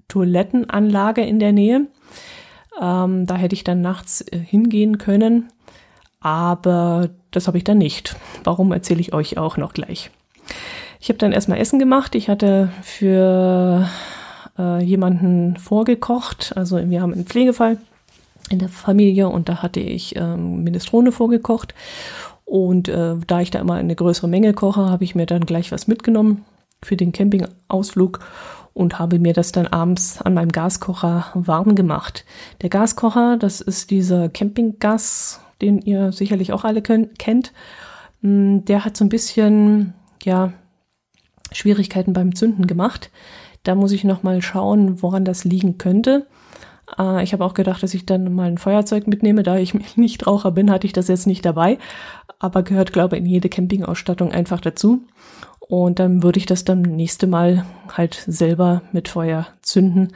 Toilettenanlage 0.08 1.22
in 1.22 1.38
der 1.38 1.52
Nähe, 1.52 1.86
ähm, 2.80 3.26
da 3.26 3.36
hätte 3.36 3.54
ich 3.54 3.62
dann 3.62 3.80
nachts 3.80 4.22
äh, 4.22 4.38
hingehen 4.38 4.98
können, 4.98 5.52
aber 6.20 7.10
das 7.30 7.46
habe 7.46 7.58
ich 7.58 7.64
dann 7.64 7.78
nicht. 7.78 8.16
Warum 8.44 8.72
erzähle 8.72 9.00
ich 9.00 9.12
euch 9.12 9.38
auch 9.38 9.56
noch 9.56 9.72
gleich. 9.72 10.10
Ich 11.00 11.08
habe 11.08 11.18
dann 11.18 11.32
erstmal 11.32 11.58
Essen 11.58 11.78
gemacht. 11.78 12.14
Ich 12.14 12.28
hatte 12.28 12.70
für 12.82 13.88
äh, 14.58 14.82
jemanden 14.82 15.56
vorgekocht. 15.56 16.52
Also 16.56 16.78
wir 16.90 17.00
haben 17.00 17.14
einen 17.14 17.24
Pflegefall 17.24 17.78
in 18.50 18.58
der 18.58 18.68
Familie 18.68 19.28
und 19.28 19.48
da 19.48 19.62
hatte 19.62 19.80
ich 19.80 20.16
ähm, 20.16 20.62
Minestrone 20.62 21.12
vorgekocht. 21.12 21.74
Und 22.44 22.88
äh, 22.88 23.14
da 23.26 23.40
ich 23.40 23.50
da 23.50 23.60
immer 23.60 23.74
eine 23.74 23.94
größere 23.94 24.28
Menge 24.28 24.52
koche, 24.52 24.90
habe 24.90 25.04
ich 25.04 25.14
mir 25.14 25.26
dann 25.26 25.46
gleich 25.46 25.72
was 25.72 25.86
mitgenommen 25.86 26.44
für 26.82 26.96
den 26.96 27.12
Campingausflug 27.12 28.20
und 28.74 28.98
habe 28.98 29.18
mir 29.18 29.32
das 29.32 29.52
dann 29.52 29.66
abends 29.68 30.20
an 30.20 30.34
meinem 30.34 30.52
Gaskocher 30.52 31.26
warm 31.34 31.74
gemacht. 31.74 32.24
Der 32.62 32.70
Gaskocher, 32.70 33.36
das 33.36 33.60
ist 33.60 33.90
dieser 33.90 34.28
Campinggas, 34.28 35.40
den 35.61 35.81
ihr 35.81 36.12
sicherlich 36.12 36.52
auch 36.52 36.64
alle 36.64 36.83
kennt. 36.83 37.52
Mm, 38.23 38.59
der 38.64 38.85
hat 38.85 38.97
so 38.97 39.05
ein 39.05 39.09
bisschen, 39.09 39.95
ja, 40.23 40.52
Schwierigkeiten 41.52 42.12
beim 42.12 42.35
Zünden 42.35 42.67
gemacht. 42.67 43.11
Da 43.62 43.75
muss 43.75 43.93
ich 43.93 44.05
noch 44.05 44.23
mal 44.23 44.40
schauen, 44.43 45.02
woran 45.02 45.25
das 45.25 45.45
liegen 45.45 45.79
könnte. 45.79 46.26
Äh, 46.99 47.23
ich 47.23 47.33
habe 47.33 47.45
auch 47.45 47.55
gedacht, 47.55 47.83
dass 47.83 47.95
ich 47.95 48.07
dann 48.07 48.33
mal 48.35 48.49
ein 48.49 48.59
Feuerzeug 48.59 49.07
mitnehme. 49.07 49.43
Da 49.43 49.59
ich 49.59 49.75
nicht 49.97 50.26
Raucher 50.26 50.52
bin, 50.52 50.71
hatte 50.71 50.87
ich 50.87 50.93
das 50.93 51.09
jetzt 51.09 51.26
nicht 51.26 51.45
dabei. 51.45 51.79
Aber 52.38 52.62
gehört, 52.62 52.93
glaube 52.93 53.17
ich, 53.17 53.23
in 53.23 53.29
jede 53.29 53.49
Campingausstattung 53.49 54.33
einfach 54.33 54.61
dazu. 54.61 55.02
Und 55.61 55.99
dann 55.99 56.23
würde 56.23 56.38
ich 56.38 56.47
das 56.47 56.64
dann 56.64 56.83
nächste 56.83 57.26
Mal 57.26 57.64
halt 57.97 58.25
selber 58.26 58.83
mit 58.93 59.09
Feuer 59.09 59.47
zünden. 59.62 60.12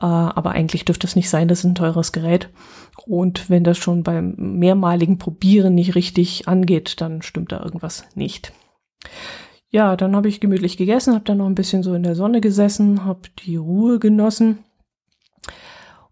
Äh, 0.00 0.06
aber 0.06 0.52
eigentlich 0.52 0.84
dürfte 0.84 1.06
es 1.06 1.16
nicht 1.16 1.30
sein, 1.30 1.48
das 1.48 1.60
ist 1.60 1.64
ein 1.64 1.74
teures 1.74 2.12
Gerät. 2.12 2.50
Und 3.06 3.50
wenn 3.50 3.64
das 3.64 3.78
schon 3.78 4.02
beim 4.02 4.34
mehrmaligen 4.36 5.18
Probieren 5.18 5.74
nicht 5.74 5.94
richtig 5.94 6.48
angeht, 6.48 7.00
dann 7.00 7.22
stimmt 7.22 7.52
da 7.52 7.62
irgendwas 7.62 8.04
nicht 8.14 8.52
ja, 9.74 9.96
dann 9.96 10.14
habe 10.14 10.28
ich 10.28 10.38
gemütlich 10.38 10.76
gegessen, 10.76 11.14
habe 11.14 11.24
dann 11.24 11.38
noch 11.38 11.46
ein 11.46 11.56
bisschen 11.56 11.82
so 11.82 11.94
in 11.94 12.04
der 12.04 12.14
Sonne 12.14 12.40
gesessen, 12.40 13.04
habe 13.04 13.22
die 13.40 13.56
Ruhe 13.56 13.98
genossen 13.98 14.60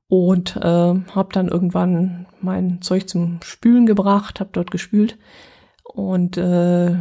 und 0.09 0.57
äh, 0.57 0.61
habe 0.61 1.29
dann 1.33 1.47
irgendwann 1.47 2.27
mein 2.41 2.83
Zeug 2.83 3.09
zum 3.09 3.39
Spülen 3.45 3.87
gebracht, 3.87 4.41
habe 4.41 4.51
dort 4.53 4.73
gespült 4.73 5.17
und 5.85 6.37
äh, 6.39 6.97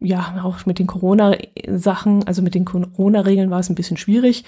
ja, 0.00 0.42
auch 0.44 0.64
mit 0.64 0.78
den 0.78 0.86
Corona-Sachen, 0.86 2.26
also 2.26 2.42
mit 2.42 2.54
den 2.54 2.64
Corona-Regeln 2.64 3.50
war 3.50 3.60
es 3.60 3.68
ein 3.68 3.74
bisschen 3.74 3.96
schwierig. 3.96 4.44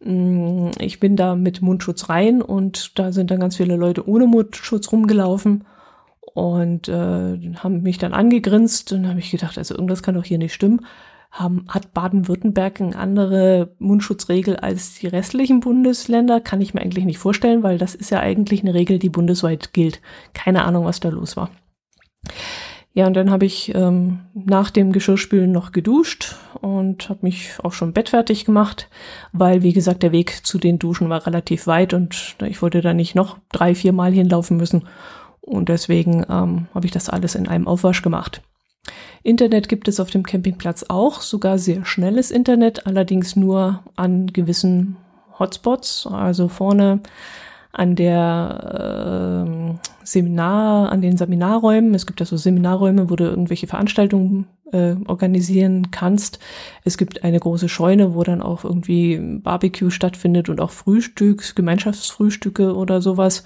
Mm, 0.00 0.70
ich 0.78 1.00
bin 1.00 1.16
da 1.16 1.34
mit 1.34 1.60
Mundschutz 1.60 2.08
rein 2.08 2.40
und 2.40 2.98
da 2.98 3.12
sind 3.12 3.30
dann 3.30 3.40
ganz 3.40 3.56
viele 3.56 3.76
Leute 3.76 4.08
ohne 4.08 4.26
Mundschutz 4.26 4.90
rumgelaufen 4.90 5.64
und 6.32 6.88
äh, 6.88 7.54
haben 7.56 7.82
mich 7.82 7.98
dann 7.98 8.14
angegrinst 8.14 8.92
und 8.92 9.06
habe 9.06 9.18
ich 9.18 9.30
gedacht, 9.30 9.58
also 9.58 9.74
irgendwas 9.74 10.02
kann 10.02 10.14
doch 10.14 10.24
hier 10.24 10.38
nicht 10.38 10.54
stimmen. 10.54 10.86
Haben, 11.30 11.66
hat 11.68 11.92
Baden-Württemberg 11.92 12.80
eine 12.80 12.96
andere 12.96 13.74
Mundschutzregel 13.78 14.56
als 14.56 14.94
die 14.94 15.06
restlichen 15.08 15.60
Bundesländer? 15.60 16.40
Kann 16.40 16.62
ich 16.62 16.72
mir 16.72 16.80
eigentlich 16.80 17.04
nicht 17.04 17.18
vorstellen, 17.18 17.62
weil 17.62 17.76
das 17.76 17.94
ist 17.94 18.10
ja 18.10 18.20
eigentlich 18.20 18.62
eine 18.62 18.72
Regel, 18.72 18.98
die 18.98 19.10
bundesweit 19.10 19.74
gilt. 19.74 20.00
Keine 20.32 20.64
Ahnung, 20.64 20.86
was 20.86 21.00
da 21.00 21.10
los 21.10 21.36
war. 21.36 21.50
Ja, 22.96 23.06
und 23.06 23.12
dann 23.12 23.30
habe 23.30 23.44
ich 23.44 23.74
ähm, 23.74 24.20
nach 24.32 24.70
dem 24.70 24.90
Geschirrspülen 24.90 25.52
noch 25.52 25.72
geduscht 25.72 26.34
und 26.62 27.10
habe 27.10 27.18
mich 27.20 27.50
auch 27.62 27.74
schon 27.74 27.92
bettfertig 27.92 28.46
gemacht, 28.46 28.88
weil, 29.34 29.62
wie 29.62 29.74
gesagt, 29.74 30.02
der 30.02 30.12
Weg 30.12 30.46
zu 30.46 30.56
den 30.56 30.78
Duschen 30.78 31.10
war 31.10 31.26
relativ 31.26 31.66
weit 31.66 31.92
und 31.92 32.36
ich 32.46 32.62
wollte 32.62 32.80
da 32.80 32.94
nicht 32.94 33.14
noch 33.14 33.36
drei, 33.52 33.74
vier 33.74 33.92
Mal 33.92 34.12
hinlaufen 34.12 34.56
müssen. 34.56 34.88
Und 35.42 35.68
deswegen 35.68 36.24
ähm, 36.30 36.68
habe 36.74 36.86
ich 36.86 36.90
das 36.90 37.10
alles 37.10 37.34
in 37.34 37.48
einem 37.48 37.68
Aufwasch 37.68 38.00
gemacht. 38.00 38.40
Internet 39.22 39.68
gibt 39.68 39.88
es 39.88 40.00
auf 40.00 40.08
dem 40.08 40.22
Campingplatz 40.22 40.86
auch, 40.88 41.20
sogar 41.20 41.58
sehr 41.58 41.84
schnelles 41.84 42.30
Internet, 42.30 42.86
allerdings 42.86 43.36
nur 43.36 43.82
an 43.96 44.28
gewissen 44.28 44.96
Hotspots, 45.38 46.06
also 46.10 46.48
vorne 46.48 47.00
an 47.76 47.94
der 47.94 49.76
äh, 49.76 50.06
Seminar, 50.06 50.90
an 50.90 51.02
den 51.02 51.18
Seminarräumen. 51.18 51.94
Es 51.94 52.06
gibt 52.06 52.20
also 52.20 52.38
Seminarräume, 52.38 53.10
wo 53.10 53.16
du 53.16 53.24
irgendwelche 53.24 53.66
Veranstaltungen 53.66 54.46
äh, 54.72 54.94
organisieren 55.06 55.90
kannst. 55.90 56.38
Es 56.84 56.96
gibt 56.96 57.22
eine 57.22 57.38
große 57.38 57.68
Scheune, 57.68 58.14
wo 58.14 58.22
dann 58.22 58.40
auch 58.40 58.64
irgendwie 58.64 59.18
Barbecue 59.18 59.90
stattfindet 59.90 60.48
und 60.48 60.60
auch 60.60 60.70
Frühstücks, 60.70 61.54
Gemeinschaftsfrühstücke 61.54 62.74
oder 62.74 63.02
sowas. 63.02 63.44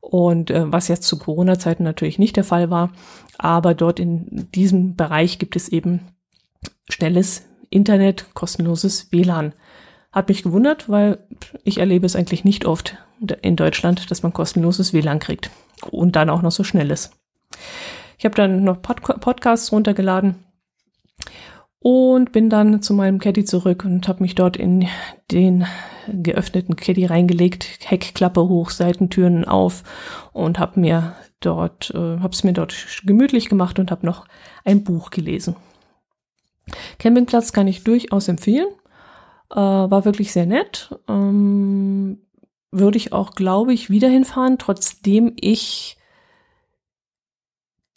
Und 0.00 0.50
äh, 0.50 0.72
was 0.72 0.88
jetzt 0.88 1.04
zu 1.04 1.18
Corona-Zeiten 1.18 1.84
natürlich 1.84 2.18
nicht 2.18 2.36
der 2.36 2.44
Fall 2.44 2.70
war, 2.70 2.92
aber 3.36 3.74
dort 3.74 4.00
in 4.00 4.48
diesem 4.54 4.96
Bereich 4.96 5.38
gibt 5.38 5.56
es 5.56 5.68
eben 5.68 6.00
schnelles 6.88 7.42
Internet, 7.68 8.32
kostenloses 8.32 9.12
WLAN. 9.12 9.52
Hat 10.18 10.28
mich 10.28 10.42
gewundert, 10.42 10.88
weil 10.88 11.20
ich 11.62 11.78
erlebe 11.78 12.04
es 12.04 12.16
eigentlich 12.16 12.42
nicht 12.42 12.64
oft 12.64 12.96
in 13.40 13.54
Deutschland, 13.54 14.10
dass 14.10 14.24
man 14.24 14.32
kostenloses 14.32 14.92
WLAN 14.92 15.20
kriegt 15.20 15.48
und 15.92 16.16
dann 16.16 16.28
auch 16.28 16.42
noch 16.42 16.50
so 16.50 16.64
schnelles. 16.64 17.12
Ich 18.18 18.24
habe 18.24 18.34
dann 18.34 18.64
noch 18.64 18.82
Pod 18.82 19.00
Podcasts 19.00 19.70
runtergeladen 19.70 20.34
und 21.78 22.32
bin 22.32 22.50
dann 22.50 22.82
zu 22.82 22.94
meinem 22.94 23.20
Caddy 23.20 23.44
zurück 23.44 23.84
und 23.84 24.08
habe 24.08 24.24
mich 24.24 24.34
dort 24.34 24.56
in 24.56 24.88
den 25.30 25.66
geöffneten 26.08 26.74
Caddy 26.74 27.06
reingelegt, 27.06 27.78
Heckklappe 27.84 28.40
hoch, 28.40 28.70
Seitentüren 28.70 29.44
auf 29.44 29.84
und 30.32 30.58
habe 30.58 30.80
mir 30.80 31.14
dort, 31.38 31.92
äh, 31.94 32.18
habe 32.18 32.32
es 32.32 32.42
mir 32.42 32.54
dort 32.54 32.74
gemütlich 33.04 33.48
gemacht 33.48 33.78
und 33.78 33.92
habe 33.92 34.04
noch 34.04 34.26
ein 34.64 34.82
Buch 34.82 35.10
gelesen. 35.10 35.54
Campingplatz 36.98 37.52
kann 37.52 37.68
ich 37.68 37.84
durchaus 37.84 38.26
empfehlen, 38.26 38.66
äh, 39.50 39.56
war 39.56 40.04
wirklich 40.04 40.32
sehr 40.32 40.46
nett. 40.46 40.94
Ähm, 41.08 42.18
würde 42.70 42.98
ich 42.98 43.12
auch, 43.12 43.32
glaube 43.32 43.72
ich, 43.72 43.90
wieder 43.90 44.08
hinfahren, 44.08 44.58
trotzdem 44.58 45.32
ich 45.36 45.96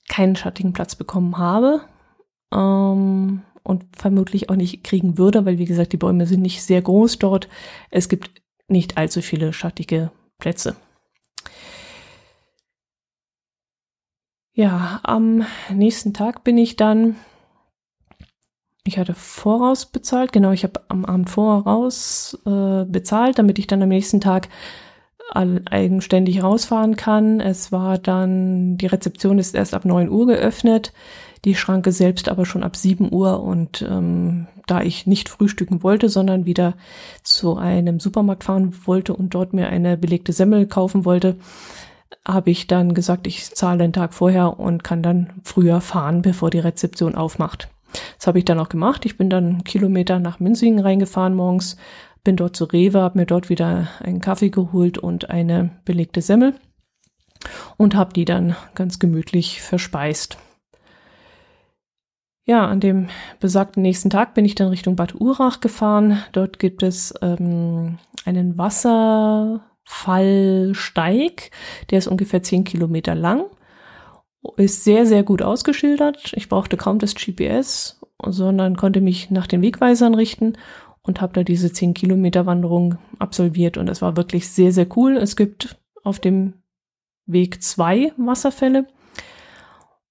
keinen 0.08 0.36
schattigen 0.36 0.74
Platz 0.74 0.96
bekommen 0.96 1.38
habe. 1.38 1.82
Ähm, 2.54 3.44
und 3.64 3.86
vermutlich 3.96 4.50
auch 4.50 4.56
nicht 4.56 4.84
kriegen 4.84 5.18
würde, 5.18 5.46
weil 5.46 5.60
wie 5.60 5.66
gesagt, 5.66 5.94
die 5.94 5.98
Bäume 5.98 6.26
sind 6.26 6.42
nicht 6.42 6.64
sehr 6.64 6.82
groß 6.82 7.20
dort. 7.20 7.48
Es 7.92 8.10
gibt 8.10 8.42
nicht 8.68 8.98
allzu 8.98 9.22
viele 9.22 9.54
schattige 9.54 10.12
Plätze. 10.40 10.76
Ja, 14.54 15.00
am 15.04 15.46
nächsten 15.72 16.14
Tag 16.14 16.44
bin 16.44 16.58
ich 16.58 16.76
dann, 16.76 17.16
ich 18.84 18.98
hatte 18.98 19.14
voraus 19.14 19.86
bezahlt, 19.86 20.32
genau, 20.32 20.52
ich 20.52 20.64
habe 20.64 20.82
am 20.88 21.06
Abend 21.06 21.30
voraus 21.30 22.38
äh, 22.46 22.86
bezahlt, 22.86 23.38
damit 23.38 23.60
ich 23.60 23.68
dann 23.68 23.82
am 23.82 23.90
nächsten 23.90 24.22
Tag 24.22 24.50
eigenständig 25.34 26.44
rausfahren 26.44 26.98
kann. 26.98 27.40
Es 27.40 27.72
war 27.72 27.98
dann, 27.98 28.76
die 28.78 28.88
Rezeption 28.88 29.40
ist 29.40 29.56
erst 29.56 29.74
ab 29.74 29.86
9 29.86 30.10
Uhr 30.10 30.28
geöffnet, 30.28 30.92
die 31.46 31.56
Schranke 31.56 31.94
selbst 31.94 32.28
aber 32.28 32.46
schon 32.46 32.64
ab 32.64 32.76
7 32.76 33.14
Uhr 33.14 33.42
und 33.42 33.82
ähm, 33.82 34.48
da 34.68 34.82
ich 34.82 35.08
nicht 35.08 35.30
frühstücken 35.30 35.84
wollte, 35.84 36.10
sondern 36.10 36.46
wieder 36.46 36.76
zu 37.24 37.56
einem 37.58 38.00
Supermarkt 38.00 38.44
fahren 38.44 38.76
wollte 38.86 39.14
und 39.16 39.34
dort 39.34 39.54
mir 39.54 39.70
eine 39.70 39.98
belegte 39.98 40.34
Semmel 40.34 40.68
kaufen 40.68 41.06
wollte, 41.06 41.38
habe 42.28 42.52
ich 42.52 42.68
dann 42.68 42.94
gesagt, 42.94 43.26
ich 43.26 43.52
zahle 43.56 43.86
einen 43.86 43.94
Tag 43.94 44.14
vorher 44.14 44.60
und 44.60 44.84
kann 44.84 45.02
dann 45.02 45.32
früher 45.44 45.80
fahren, 45.82 46.22
bevor 46.22 46.50
die 46.50 46.60
Rezeption 46.60 47.16
aufmacht. 47.16 47.70
Das 48.18 48.28
habe 48.28 48.40
ich 48.40 48.46
dann 48.46 48.60
auch 48.60 48.70
gemacht. 48.70 49.06
Ich 49.06 49.18
bin 49.18 49.30
dann 49.30 49.46
einen 49.46 49.64
Kilometer 49.64 50.20
nach 50.20 50.40
Münzingen 50.40 50.80
reingefahren 50.80 51.36
morgens, 51.36 51.78
bin 52.24 52.36
dort 52.36 52.56
zu 52.56 52.66
Rewe, 52.66 53.02
habe 53.02 53.20
mir 53.20 53.26
dort 53.26 53.50
wieder 53.50 53.88
einen 54.00 54.22
Kaffee 54.22 54.50
geholt 54.50 54.98
und 54.98 55.30
eine 55.30 55.72
belegte 55.86 56.22
Semmel 56.22 56.56
und 57.78 57.96
habe 57.96 58.14
die 58.14 58.26
dann 58.26 58.56
ganz 58.76 59.00
gemütlich 59.00 59.62
verspeist. 59.62 60.38
Ja, 62.46 62.68
an 62.68 62.80
dem 62.80 63.10
besagten 63.40 63.82
nächsten 63.84 64.10
Tag 64.10 64.34
bin 64.34 64.46
ich 64.46 64.56
dann 64.56 64.70
Richtung 64.70 64.96
Bad 64.96 65.14
Urach 65.16 65.60
gefahren. 65.62 66.24
Dort 66.32 66.58
gibt 66.60 66.84
es 66.84 67.14
ähm, 67.22 68.00
einen 68.26 68.58
Wasserfallsteig, 68.58 71.52
der 71.92 72.00
ist 72.00 72.08
ungefähr 72.08 72.42
zehn 72.42 72.64
Kilometer 72.64 73.14
lang, 73.14 73.44
ist 74.58 74.84
sehr, 74.84 75.06
sehr 75.06 75.24
gut 75.24 75.42
ausgeschildert. 75.42 76.34
Ich 76.36 76.50
brauchte 76.50 76.78
kaum 76.78 77.00
das 77.00 77.16
GPS, 77.16 78.00
sondern 78.26 78.76
konnte 78.76 79.02
mich 79.02 79.30
nach 79.32 79.48
den 79.48 79.62
Wegweisern 79.62 80.16
richten 80.16 80.58
und 81.04 81.22
habe 81.22 81.34
da 81.34 81.44
diese 81.44 81.72
10 81.72 81.94
Kilometer 81.94 82.46
Wanderung 82.46 82.98
absolviert 83.20 83.78
und 83.78 83.90
es 83.90 84.02
war 84.02 84.18
wirklich 84.18 84.50
sehr, 84.50 84.72
sehr 84.72 84.88
cool. 84.96 85.18
Es 85.18 85.36
gibt 85.36 85.78
auf 86.04 86.20
dem 86.20 86.54
Weg 87.26 87.64
zwei 87.64 88.14
Wasserfälle 88.18 88.88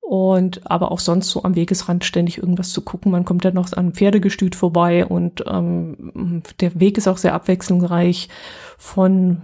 und 0.01 0.69
aber 0.69 0.91
auch 0.91 0.99
sonst 0.99 1.31
so 1.31 1.45
am 1.45 1.55
Wegesrand 1.55 2.05
ständig 2.05 2.39
irgendwas 2.39 2.71
zu 2.71 2.83
gucken. 2.83 3.13
Man 3.13 3.25
kommt 3.25 3.45
dann 3.45 3.55
noch 3.55 3.73
an 3.73 3.93
Pferdegestüt 3.93 4.57
vorbei 4.57 5.07
und 5.07 5.45
ähm, 5.47 6.43
der 6.61 6.79
Weg 6.81 6.99
ist 6.99 7.09
auch 7.09 7.19
sehr 7.19 7.35
abwechslungsreich 7.35 8.29
von 8.77 9.43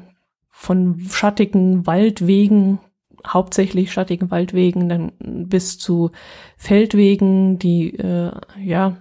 von 0.49 1.01
schattigen 1.11 1.87
Waldwegen 1.87 2.81
hauptsächlich 3.29 3.93
schattigen 3.93 4.31
Waldwegen, 4.31 4.89
dann 4.89 5.13
bis 5.19 5.79
zu 5.79 6.11
Feldwegen, 6.57 7.59
die 7.59 7.95
äh, 7.99 8.33
ja 8.63 8.97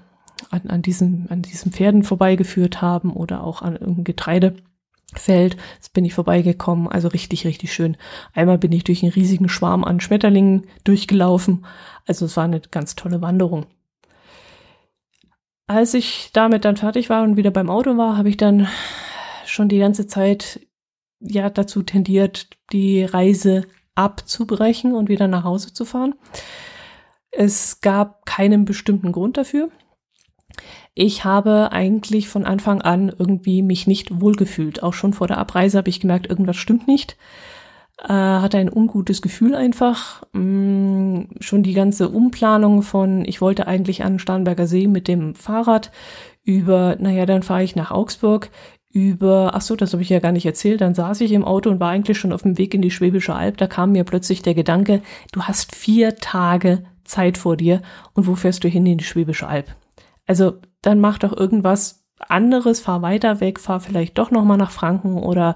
an, 0.50 0.62
an, 0.68 0.82
diesen, 0.82 1.28
an 1.30 1.42
diesen 1.42 1.72
Pferden 1.72 2.04
vorbeigeführt 2.04 2.82
haben 2.82 3.12
oder 3.14 3.44
auch 3.44 3.62
an 3.62 3.74
irgendeinem 3.74 4.04
Getreidefeld. 4.04 5.58
Jetzt 5.76 5.94
bin 5.94 6.06
ich 6.06 6.14
vorbeigekommen, 6.14 6.88
also 6.88 7.08
richtig, 7.08 7.46
richtig 7.46 7.74
schön. 7.74 7.98
Einmal 8.34 8.58
bin 8.58 8.72
ich 8.72 8.84
durch 8.84 9.04
einen 9.04 9.14
riesigen 9.14 9.50
Schwarm 9.50 9.84
an 9.84 10.00
Schmetterlingen 10.00 10.66
durchgelaufen. 10.84 11.66
Also 12.06 12.26
es 12.26 12.38
war 12.38 12.46
eine 12.46 12.60
ganz 12.60 12.96
tolle 12.96 13.22
Wanderung. 13.22 13.66
Als 15.68 15.96
ich 15.96 16.30
damit 16.32 16.64
dann 16.64 16.78
fertig 16.78 17.10
war 17.10 17.24
und 17.24 17.38
wieder 17.38 17.52
beim 17.52 17.70
Auto 17.70 17.98
war, 17.98 18.18
habe 18.18 18.30
ich 18.30 18.38
dann 18.38 18.68
schon 19.46 19.68
die 19.68 19.80
ganze 19.80 20.06
Zeit 20.06 20.60
ja 21.20 21.50
dazu 21.50 21.82
tendiert, 21.82 22.50
die 22.72 23.04
Reise 23.04 23.64
abzubrechen 23.96 24.94
und 24.94 25.10
wieder 25.10 25.28
nach 25.28 25.44
Hause 25.44 25.74
zu 25.74 25.86
fahren. 25.86 26.16
Es 27.32 27.82
gab 27.82 28.26
keinen 28.26 28.66
bestimmten 28.66 29.12
Grund 29.12 29.38
dafür. 29.38 29.70
Ich 30.94 31.26
habe 31.26 31.72
eigentlich 31.74 32.30
von 32.30 32.46
Anfang 32.46 32.82
an 32.82 33.14
irgendwie 33.18 33.62
mich 33.62 33.88
nicht 33.88 34.22
wohlgefühlt. 34.22 34.84
Auch 34.84 34.94
schon 34.94 35.14
vor 35.14 35.28
der 35.28 35.38
Abreise 35.38 35.78
habe 35.78 35.90
ich 35.90 36.00
gemerkt, 36.00 36.28
irgendwas 36.30 36.56
stimmt 36.56 36.88
nicht. 36.88 37.18
Äh, 37.98 38.14
hatte 38.14 38.58
ein 38.58 38.72
ungutes 38.72 39.22
Gefühl 39.22 39.56
einfach. 39.56 40.24
Mm, 40.34 41.24
schon 41.40 41.64
die 41.64 41.74
ganze 41.74 42.10
Umplanung 42.10 42.82
von, 42.82 43.26
ich 43.26 43.42
wollte 43.42 43.68
eigentlich 43.68 44.04
an 44.04 44.20
Starnberger 44.20 44.68
See 44.68 44.88
mit 44.88 45.08
dem 45.08 45.36
Fahrrad 45.36 45.92
über, 46.44 46.96
naja, 47.00 47.26
dann 47.26 47.44
fahre 47.44 47.64
ich 47.64 47.76
nach 47.76 47.92
Augsburg, 47.92 48.50
über, 48.96 49.52
ach 49.54 49.62
so, 49.62 49.76
das 49.76 49.92
habe 49.92 50.02
ich 50.02 50.10
ja 50.10 50.20
gar 50.20 50.32
nicht 50.32 50.46
erzählt, 50.46 50.80
dann 50.80 50.96
saß 50.96 51.20
ich 51.20 51.34
im 51.34 51.44
Auto 51.44 51.70
und 51.70 51.82
war 51.82 51.90
eigentlich 51.90 52.18
schon 52.18 52.32
auf 52.32 52.44
dem 52.44 52.58
Weg 52.58 52.74
in 52.74 52.82
die 52.82 52.92
Schwäbische 52.92 53.36
Alb. 53.36 53.58
Da 53.58 53.68
kam 53.68 53.92
mir 53.92 54.06
plötzlich 54.06 54.42
der 54.42 54.54
Gedanke, 54.54 55.02
du 55.34 55.44
hast 55.44 55.76
vier 55.76 56.16
Tage 56.16 56.86
Zeit 57.04 57.38
vor 57.38 57.58
dir 57.58 57.82
und 58.14 58.26
wo 58.26 58.36
fährst 58.36 58.64
du 58.64 58.70
hin 58.70 58.86
in 58.86 58.98
die 58.98 59.04
Schwäbische 59.04 59.48
Alb? 59.48 59.76
Also 60.26 60.54
dann 60.82 61.02
mach 61.02 61.18
doch 61.18 61.36
irgendwas 61.36 62.06
anderes, 62.20 62.80
fahr 62.80 63.02
weiter 63.02 63.42
weg, 63.42 63.60
fahr 63.60 63.82
vielleicht 63.82 64.18
doch 64.18 64.32
nochmal 64.32 64.58
nach 64.58 64.72
Franken 64.72 65.18
oder 65.18 65.56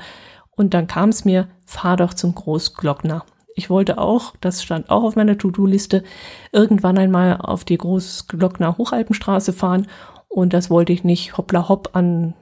und 0.52 0.74
dann 0.74 0.88
kam 0.88 1.08
es 1.08 1.24
mir, 1.24 1.48
fahr 1.66 1.96
doch 1.96 2.14
zum 2.14 2.36
Großglockner. 2.36 3.24
Ich 3.56 3.70
wollte 3.70 4.00
auch, 4.00 4.34
das 4.42 4.62
stand 4.62 4.90
auch 4.90 5.04
auf 5.04 5.16
meiner 5.16 5.38
To-Do-Liste, 5.38 6.04
irgendwann 6.52 6.98
einmal 6.98 7.38
auf 7.38 7.64
die 7.64 7.78
Großglockner 7.78 8.78
Hochalpenstraße 8.78 9.54
fahren 9.54 9.88
und 10.28 10.52
das 10.52 10.70
wollte 10.70 10.92
ich 10.92 11.06
nicht 11.06 11.38
hoppla 11.38 11.70
hopp 11.70 11.92
an 11.94 12.34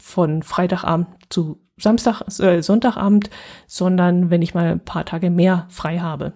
von 0.00 0.42
Freitagabend 0.42 1.08
zu 1.28 1.60
Samstag, 1.76 2.22
äh, 2.40 2.62
Sonntagabend, 2.62 3.30
sondern 3.66 4.30
wenn 4.30 4.42
ich 4.42 4.54
mal 4.54 4.72
ein 4.72 4.84
paar 4.84 5.04
Tage 5.04 5.30
mehr 5.30 5.66
frei 5.68 5.98
habe. 5.98 6.32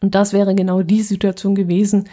Und 0.00 0.14
das 0.14 0.32
wäre 0.32 0.54
genau 0.54 0.82
die 0.82 1.02
Situation 1.02 1.54
gewesen, 1.54 2.08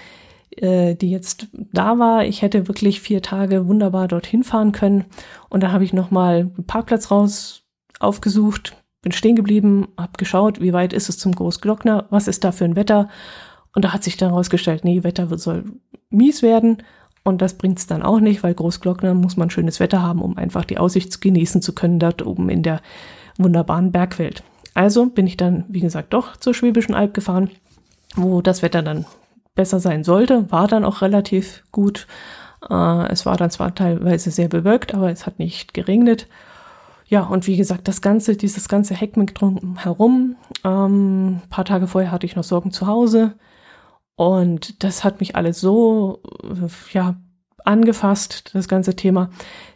äh, 0.58 0.96
die 0.96 1.10
jetzt 1.10 1.48
da 1.54 1.98
war. 1.98 2.26
Ich 2.26 2.42
hätte 2.42 2.68
wirklich 2.68 3.02
vier 3.02 3.22
Tage 3.22 3.68
wunderbar 3.68 4.08
dorthin 4.08 4.44
fahren 4.44 4.72
können. 4.72 5.06
Und 5.50 5.64
da 5.64 5.72
habe 5.72 5.84
ich 5.84 5.94
nochmal 5.94 6.52
einen 6.56 6.66
Parkplatz 6.66 7.10
raus 7.10 7.64
aufgesucht, 8.00 8.76
bin 9.02 9.12
stehen 9.12 9.36
geblieben, 9.36 9.88
habe 9.98 10.14
geschaut, 10.18 10.62
wie 10.62 10.74
weit 10.74 10.94
ist 10.94 11.10
es 11.10 11.18
zum 11.18 11.34
Großglockner, 11.34 12.08
was 12.10 12.28
ist 12.28 12.44
da 12.44 12.52
für 12.52 12.66
ein 12.66 12.76
Wetter. 12.76 13.10
Und 13.76 13.84
da 13.86 13.94
hat 13.94 14.04
sich 14.04 14.18
dann 14.18 14.32
rausgestellt, 14.32 14.84
nee, 14.84 15.04
Wetter 15.04 15.36
soll 15.38 15.66
mies 16.10 16.42
werden. 16.42 16.84
Und 17.24 17.42
das 17.42 17.54
bringt 17.54 17.80
es 17.80 17.88
dann 17.88 18.04
auch 18.04 18.20
nicht, 18.20 18.44
weil 18.44 18.54
Großglockner 18.54 19.14
muss 19.14 19.38
man 19.38 19.50
schönes 19.50 19.80
Wetter 19.80 20.02
haben, 20.02 20.22
um 20.22 20.38
einfach 20.38 20.66
die 20.66 20.78
Aussicht 20.78 21.22
genießen 21.22 21.62
zu 21.62 21.74
können, 21.74 22.00
dort 22.00 22.26
oben 22.26 22.50
in 22.50 22.64
der 22.64 22.82
wunderbaren 23.38 23.92
Bergwelt. 23.92 24.44
Also 24.74 25.06
bin 25.06 25.28
ich 25.28 25.38
dann, 25.38 25.66
wie 25.70 25.80
gesagt, 25.80 26.14
doch 26.14 26.36
zur 26.36 26.54
Schwäbischen 26.54 26.96
Alb 26.96 27.14
gefahren, 27.14 27.50
wo 28.16 28.42
das 28.42 28.62
Wetter 28.62 28.82
dann 28.82 29.06
besser 29.56 29.80
sein 29.80 30.04
sollte, 30.04 30.52
war 30.52 30.68
dann 30.68 30.84
auch 30.84 31.02
relativ 31.02 31.64
gut. 31.72 32.08
Äh, 32.70 33.12
es 33.12 33.26
war 33.26 33.38
dann 33.38 33.52
zwar 33.52 33.74
teilweise 33.76 34.32
sehr 34.32 34.48
bewölkt, 34.48 34.94
aber 34.94 35.12
es 35.12 35.26
hat 35.26 35.40
nicht 35.40 35.74
geregnet. 35.74 36.28
Ja, 37.08 37.22
und 37.22 37.48
wie 37.48 37.58
gesagt, 37.58 37.88
das 37.88 38.02
ganze, 38.02 38.36
dieses 38.36 38.68
ganze 38.68 38.96
Heckmeck 38.96 39.36
drumherum. 39.36 40.36
Ähm, 40.64 41.42
paar 41.50 41.66
Tage 41.66 41.88
vorher 41.88 42.12
hatte 42.12 42.26
ich 42.26 42.36
noch 42.36 42.44
Sorgen 42.44 42.72
zu 42.72 42.88
Hause. 42.88 43.34
Und 44.16 44.84
das 44.84 45.04
hat 45.04 45.20
mich 45.20 45.36
alles 45.36 45.60
so, 45.60 46.22
ja, 46.92 47.16
angefasst, 47.66 48.52
das 48.54 48.68
ganze 48.68 48.96
Thema, 48.96 49.30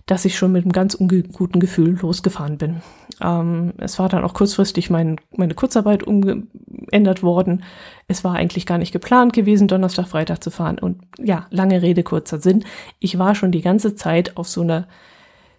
dass 0.06 0.26
ich 0.26 0.38
schon 0.38 0.52
mit 0.52 0.64
einem 0.64 0.72
ganz 0.72 0.94
unguten 0.94 1.60
Gefühl 1.60 1.98
losgefahren 2.02 2.58
bin. 2.58 2.82
Ähm, 3.22 3.74
es 3.78 4.00
war 4.00 4.10
dann 4.10 4.24
auch 4.24 4.34
kurzfristig 4.34 4.90
mein, 4.90 5.18
meine 5.36 5.54
Kurzarbeit 5.54 6.04
umgeändert 6.04 7.24
worden. 7.24 7.64
Es 8.08 8.24
war 8.24 8.36
eigentlich 8.36 8.66
gar 8.66 8.78
nicht 8.78 8.92
geplant 8.92 9.34
gewesen, 9.34 9.68
Donnerstag, 9.68 10.08
Freitag 10.08 10.44
zu 10.44 10.52
fahren. 10.52 10.80
Und 10.80 11.02
ja, 11.18 11.48
lange 11.50 11.82
Rede, 11.82 12.04
kurzer 12.04 12.40
Sinn. 12.40 12.66
Ich 13.00 13.18
war 13.18 13.36
schon 13.36 13.52
die 13.52 13.62
ganze 13.62 13.96
Zeit 13.96 14.38
auf 14.38 14.48
so 14.48 14.62
eine, 14.62 14.88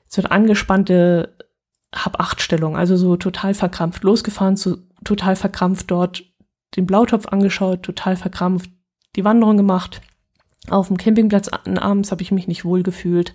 so 0.07 0.23
eine 0.23 0.31
angespannte 0.31 1.35
Hab-Acht-Stellung, 1.95 2.77
also 2.77 2.97
so 2.97 3.17
total 3.17 3.55
verkrampft 3.55 4.03
losgefahren, 4.03 4.57
so 4.57 4.77
total 5.05 5.37
verkrampft 5.37 5.91
dort 5.91 6.25
den 6.77 6.87
Blautopf 6.87 7.27
angeschaut, 7.27 7.83
total 7.83 8.17
verkrampft 8.17 8.71
die 9.17 9.25
Wanderung 9.25 9.57
gemacht. 9.57 10.01
Auf 10.71 10.89
dem 10.89 10.97
Campingplatz 10.97 11.49
abends 11.49 12.11
habe 12.11 12.23
ich 12.23 12.31
mich 12.31 12.47
nicht 12.47 12.65
wohl 12.65 12.83
gefühlt. 12.83 13.35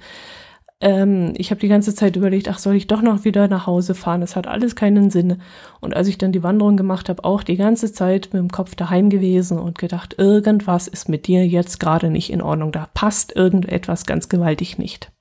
Ähm, 0.81 1.33
ich 1.37 1.49
habe 1.49 1.61
die 1.61 1.67
ganze 1.67 1.95
Zeit 1.95 2.15
überlegt, 2.15 2.49
ach, 2.49 2.59
soll 2.59 2.75
ich 2.75 2.87
doch 2.87 3.01
noch 3.01 3.23
wieder 3.23 3.47
nach 3.47 3.67
Hause 3.67 3.95
fahren? 3.95 4.21
Das 4.21 4.35
hat 4.35 4.47
alles 4.47 4.75
keinen 4.75 5.09
Sinn. 5.09 5.41
Und 5.79 5.95
als 5.95 6.07
ich 6.07 6.17
dann 6.17 6.31
die 6.31 6.43
Wanderung 6.43 6.77
gemacht 6.77 7.09
habe, 7.09 7.23
auch 7.23 7.41
die 7.41 7.57
ganze 7.57 7.91
Zeit 7.91 8.29
mit 8.33 8.41
dem 8.41 8.51
Kopf 8.51 8.75
daheim 8.75 9.09
gewesen 9.09 9.59
und 9.59 9.77
gedacht, 9.77 10.15
irgendwas 10.17 10.87
ist 10.87 11.09
mit 11.09 11.27
dir 11.27 11.47
jetzt 11.47 11.79
gerade 11.79 12.09
nicht 12.09 12.31
in 12.31 12.41
Ordnung. 12.41 12.71
Da 12.71 12.89
passt 12.93 13.35
irgendetwas 13.35 14.05
ganz 14.05 14.29
gewaltig 14.29 14.77
nicht. 14.77 15.11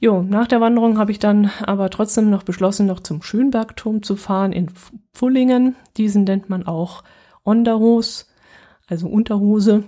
Jo, 0.00 0.22
nach 0.22 0.46
der 0.48 0.60
Wanderung 0.60 0.98
habe 0.98 1.12
ich 1.12 1.18
dann 1.18 1.50
aber 1.62 1.88
trotzdem 1.90 2.30
noch 2.30 2.42
beschlossen, 2.42 2.86
noch 2.86 3.00
zum 3.00 3.22
Schönbergturm 3.22 4.02
zu 4.02 4.16
fahren 4.16 4.52
in 4.52 4.70
Pfullingen. 5.14 5.76
Diesen 5.96 6.24
nennt 6.24 6.50
man 6.50 6.66
auch 6.66 7.04
Onderhos, 7.42 8.28
also 8.86 9.08
Unterhose, 9.08 9.84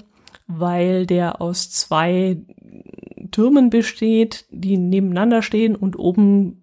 weil 0.46 1.06
der 1.06 1.40
aus 1.40 1.70
zwei 1.70 2.38
Türmen 3.30 3.70
besteht, 3.70 4.46
die 4.50 4.78
nebeneinander 4.78 5.42
stehen 5.42 5.74
und 5.74 5.98
oben 5.98 6.62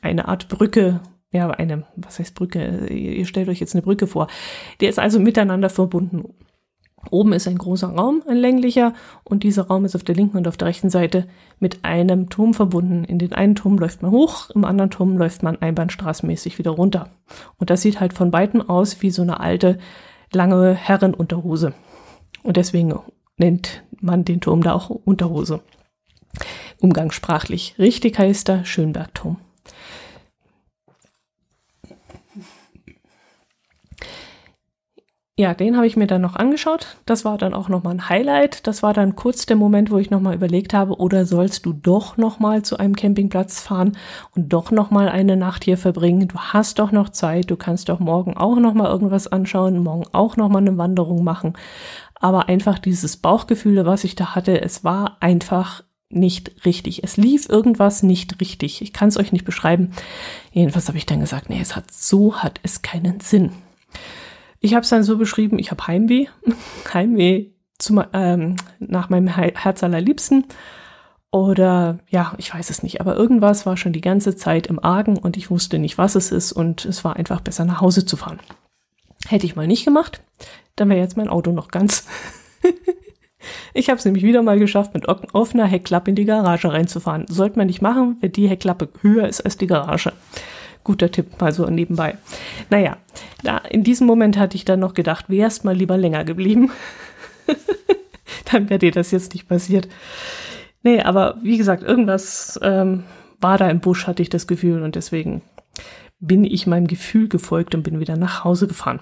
eine 0.00 0.28
Art 0.28 0.48
Brücke 0.48 1.00
ja, 1.36 1.50
eine, 1.50 1.84
was 1.96 2.18
heißt 2.18 2.34
Brücke? 2.34 2.86
Ihr 2.86 3.26
stellt 3.26 3.48
euch 3.48 3.60
jetzt 3.60 3.74
eine 3.74 3.82
Brücke 3.82 4.06
vor. 4.06 4.28
Der 4.80 4.88
ist 4.88 4.98
also 4.98 5.20
miteinander 5.20 5.68
verbunden. 5.68 6.34
Oben 7.10 7.32
ist 7.32 7.48
ein 7.48 7.58
großer 7.58 7.88
Raum, 7.88 8.22
ein 8.26 8.36
länglicher, 8.36 8.94
und 9.24 9.42
dieser 9.42 9.66
Raum 9.66 9.84
ist 9.84 9.94
auf 9.94 10.04
der 10.04 10.14
linken 10.14 10.36
und 10.36 10.48
auf 10.48 10.56
der 10.56 10.68
rechten 10.68 10.90
Seite 10.90 11.26
mit 11.58 11.84
einem 11.84 12.28
Turm 12.28 12.54
verbunden. 12.54 13.04
In 13.04 13.18
den 13.18 13.32
einen 13.32 13.54
Turm 13.54 13.78
läuft 13.78 14.02
man 14.02 14.10
hoch, 14.10 14.50
im 14.50 14.64
anderen 14.64 14.90
Turm 14.90 15.16
läuft 15.16 15.42
man 15.42 15.60
einbahnstraßenmäßig 15.60 16.58
wieder 16.58 16.72
runter. 16.72 17.10
Und 17.58 17.70
das 17.70 17.82
sieht 17.82 18.00
halt 18.00 18.12
von 18.12 18.32
Weitem 18.32 18.68
aus 18.68 19.02
wie 19.02 19.10
so 19.10 19.22
eine 19.22 19.40
alte, 19.40 19.78
lange 20.32 20.74
Herrenunterhose. 20.74 21.72
Und 22.42 22.56
deswegen 22.56 22.94
nennt 23.36 23.82
man 24.00 24.24
den 24.24 24.40
Turm 24.40 24.62
da 24.62 24.74
auch 24.74 24.90
Unterhose. 24.90 25.60
Umgangssprachlich. 26.80 27.74
Richtig 27.78 28.18
heißt 28.18 28.48
er 28.50 28.64
Schönbergturm. 28.64 29.38
Ja, 35.38 35.52
den 35.52 35.76
habe 35.76 35.86
ich 35.86 35.98
mir 35.98 36.06
dann 36.06 36.22
noch 36.22 36.34
angeschaut. 36.34 36.96
Das 37.04 37.26
war 37.26 37.36
dann 37.36 37.52
auch 37.52 37.68
nochmal 37.68 37.92
ein 37.92 38.08
Highlight. 38.08 38.66
Das 38.66 38.82
war 38.82 38.94
dann 38.94 39.16
kurz 39.16 39.44
der 39.44 39.56
Moment, 39.56 39.90
wo 39.90 39.98
ich 39.98 40.08
nochmal 40.08 40.34
überlegt 40.34 40.72
habe, 40.72 40.96
oder 40.96 41.26
sollst 41.26 41.66
du 41.66 41.74
doch 41.74 42.16
nochmal 42.16 42.62
zu 42.62 42.78
einem 42.78 42.96
Campingplatz 42.96 43.60
fahren 43.60 43.98
und 44.34 44.50
doch 44.54 44.70
nochmal 44.70 45.10
eine 45.10 45.36
Nacht 45.36 45.64
hier 45.64 45.76
verbringen? 45.76 46.26
Du 46.28 46.38
hast 46.38 46.78
doch 46.78 46.90
noch 46.90 47.10
Zeit. 47.10 47.50
Du 47.50 47.56
kannst 47.56 47.90
doch 47.90 48.00
morgen 48.00 48.34
auch 48.34 48.58
nochmal 48.58 48.90
irgendwas 48.90 49.26
anschauen, 49.26 49.82
morgen 49.82 50.06
auch 50.12 50.38
nochmal 50.38 50.62
eine 50.62 50.78
Wanderung 50.78 51.22
machen. 51.22 51.52
Aber 52.14 52.48
einfach 52.48 52.78
dieses 52.78 53.18
Bauchgefühl, 53.18 53.84
was 53.84 54.04
ich 54.04 54.14
da 54.14 54.34
hatte, 54.34 54.62
es 54.62 54.84
war 54.84 55.18
einfach 55.20 55.84
nicht 56.08 56.64
richtig. 56.64 57.04
Es 57.04 57.18
lief 57.18 57.46
irgendwas 57.46 58.02
nicht 58.02 58.40
richtig. 58.40 58.80
Ich 58.80 58.94
kann 58.94 59.10
es 59.10 59.18
euch 59.18 59.32
nicht 59.32 59.44
beschreiben. 59.44 59.92
Jedenfalls 60.50 60.88
habe 60.88 60.96
ich 60.96 61.04
dann 61.04 61.20
gesagt, 61.20 61.50
nee, 61.50 61.60
es 61.60 61.76
hat 61.76 61.90
so 61.90 62.36
hat 62.36 62.58
es 62.62 62.80
keinen 62.80 63.20
Sinn. 63.20 63.52
Ich 64.60 64.74
habe 64.74 64.82
es 64.82 64.88
dann 64.88 65.02
so 65.02 65.18
beschrieben, 65.18 65.58
ich 65.58 65.70
habe 65.70 65.86
Heimweh, 65.86 66.26
Heimweh 66.94 67.50
zu, 67.78 68.02
ähm, 68.12 68.56
nach 68.78 69.08
meinem 69.08 69.28
Herz 69.28 69.82
allerliebsten. 69.82 70.44
Oder 71.30 71.98
ja, 72.08 72.32
ich 72.38 72.54
weiß 72.54 72.70
es 72.70 72.82
nicht, 72.82 73.00
aber 73.00 73.16
irgendwas 73.16 73.66
war 73.66 73.76
schon 73.76 73.92
die 73.92 74.00
ganze 74.00 74.36
Zeit 74.36 74.68
im 74.68 74.82
Argen 74.82 75.18
und 75.18 75.36
ich 75.36 75.50
wusste 75.50 75.78
nicht, 75.78 75.98
was 75.98 76.14
es 76.14 76.32
ist 76.32 76.52
und 76.52 76.84
es 76.84 77.04
war 77.04 77.16
einfach 77.16 77.40
besser 77.40 77.64
nach 77.64 77.80
Hause 77.80 78.06
zu 78.06 78.16
fahren. 78.16 78.40
Hätte 79.26 79.44
ich 79.44 79.56
mal 79.56 79.66
nicht 79.66 79.84
gemacht, 79.84 80.22
dann 80.76 80.88
wäre 80.88 81.00
jetzt 81.00 81.16
mein 81.16 81.28
Auto 81.28 81.52
noch 81.52 81.68
ganz. 81.68 82.06
ich 83.74 83.90
habe 83.90 83.98
es 83.98 84.04
nämlich 84.04 84.24
wieder 84.24 84.42
mal 84.42 84.58
geschafft, 84.58 84.94
mit 84.94 85.08
offener 85.08 85.66
Heckklappe 85.66 86.10
in 86.10 86.16
die 86.16 86.24
Garage 86.24 86.72
reinzufahren. 86.72 87.26
Sollte 87.28 87.58
man 87.58 87.66
nicht 87.66 87.82
machen, 87.82 88.16
wenn 88.20 88.32
die 88.32 88.48
Heckklappe 88.48 88.88
höher 89.02 89.28
ist 89.28 89.42
als 89.42 89.58
die 89.58 89.66
Garage. 89.66 90.12
Guter 90.86 91.10
Tipp, 91.10 91.40
mal 91.40 91.52
so 91.52 91.66
nebenbei. 91.66 92.16
Naja, 92.70 92.96
da, 93.42 93.58
in 93.58 93.82
diesem 93.82 94.06
Moment 94.06 94.38
hatte 94.38 94.54
ich 94.54 94.64
dann 94.64 94.78
noch 94.78 94.94
gedacht, 94.94 95.28
wärst 95.28 95.64
mal 95.64 95.74
lieber 95.74 95.98
länger 95.98 96.22
geblieben. 96.24 96.70
dann 98.52 98.70
wäre 98.70 98.78
dir 98.78 98.92
das 98.92 99.10
jetzt 99.10 99.34
nicht 99.34 99.48
passiert. 99.48 99.88
Nee, 100.84 101.00
aber 101.00 101.38
wie 101.42 101.58
gesagt, 101.58 101.82
irgendwas 101.82 102.60
ähm, 102.62 103.02
war 103.40 103.58
da 103.58 103.68
im 103.68 103.80
Busch, 103.80 104.06
hatte 104.06 104.22
ich 104.22 104.30
das 104.30 104.46
Gefühl 104.46 104.80
und 104.82 104.94
deswegen 104.94 105.42
bin 106.20 106.44
ich 106.44 106.68
meinem 106.68 106.86
Gefühl 106.86 107.28
gefolgt 107.28 107.74
und 107.74 107.82
bin 107.82 107.98
wieder 107.98 108.16
nach 108.16 108.44
Hause 108.44 108.68
gefahren. 108.68 109.00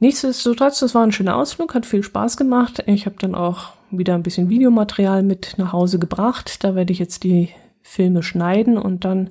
Nichtsdestotrotz, 0.00 0.80
das 0.80 0.94
war 0.94 1.02
ein 1.02 1.12
schöner 1.12 1.36
Ausflug, 1.36 1.74
hat 1.74 1.86
viel 1.86 2.02
Spaß 2.02 2.36
gemacht. 2.36 2.84
Ich 2.84 3.06
habe 3.06 3.16
dann 3.18 3.34
auch 3.34 3.72
wieder 3.90 4.14
ein 4.14 4.22
bisschen 4.22 4.50
Videomaterial 4.50 5.22
mit 5.22 5.54
nach 5.56 5.72
Hause 5.72 5.98
gebracht. 5.98 6.62
Da 6.62 6.74
werde 6.74 6.92
ich 6.92 6.98
jetzt 6.98 7.24
die 7.24 7.48
Filme 7.80 8.22
schneiden 8.22 8.76
und 8.76 9.06
dann 9.06 9.30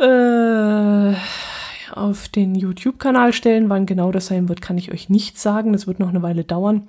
äh, 0.00 1.14
auf 1.92 2.28
den 2.28 2.54
YouTube-Kanal 2.54 3.32
stellen. 3.32 3.68
Wann 3.68 3.86
genau 3.86 4.12
das 4.12 4.26
sein 4.26 4.48
wird, 4.48 4.62
kann 4.62 4.78
ich 4.78 4.92
euch 4.92 5.08
nicht 5.08 5.38
sagen. 5.38 5.72
Das 5.72 5.86
wird 5.86 6.00
noch 6.00 6.08
eine 6.08 6.22
Weile 6.22 6.44
dauern, 6.44 6.88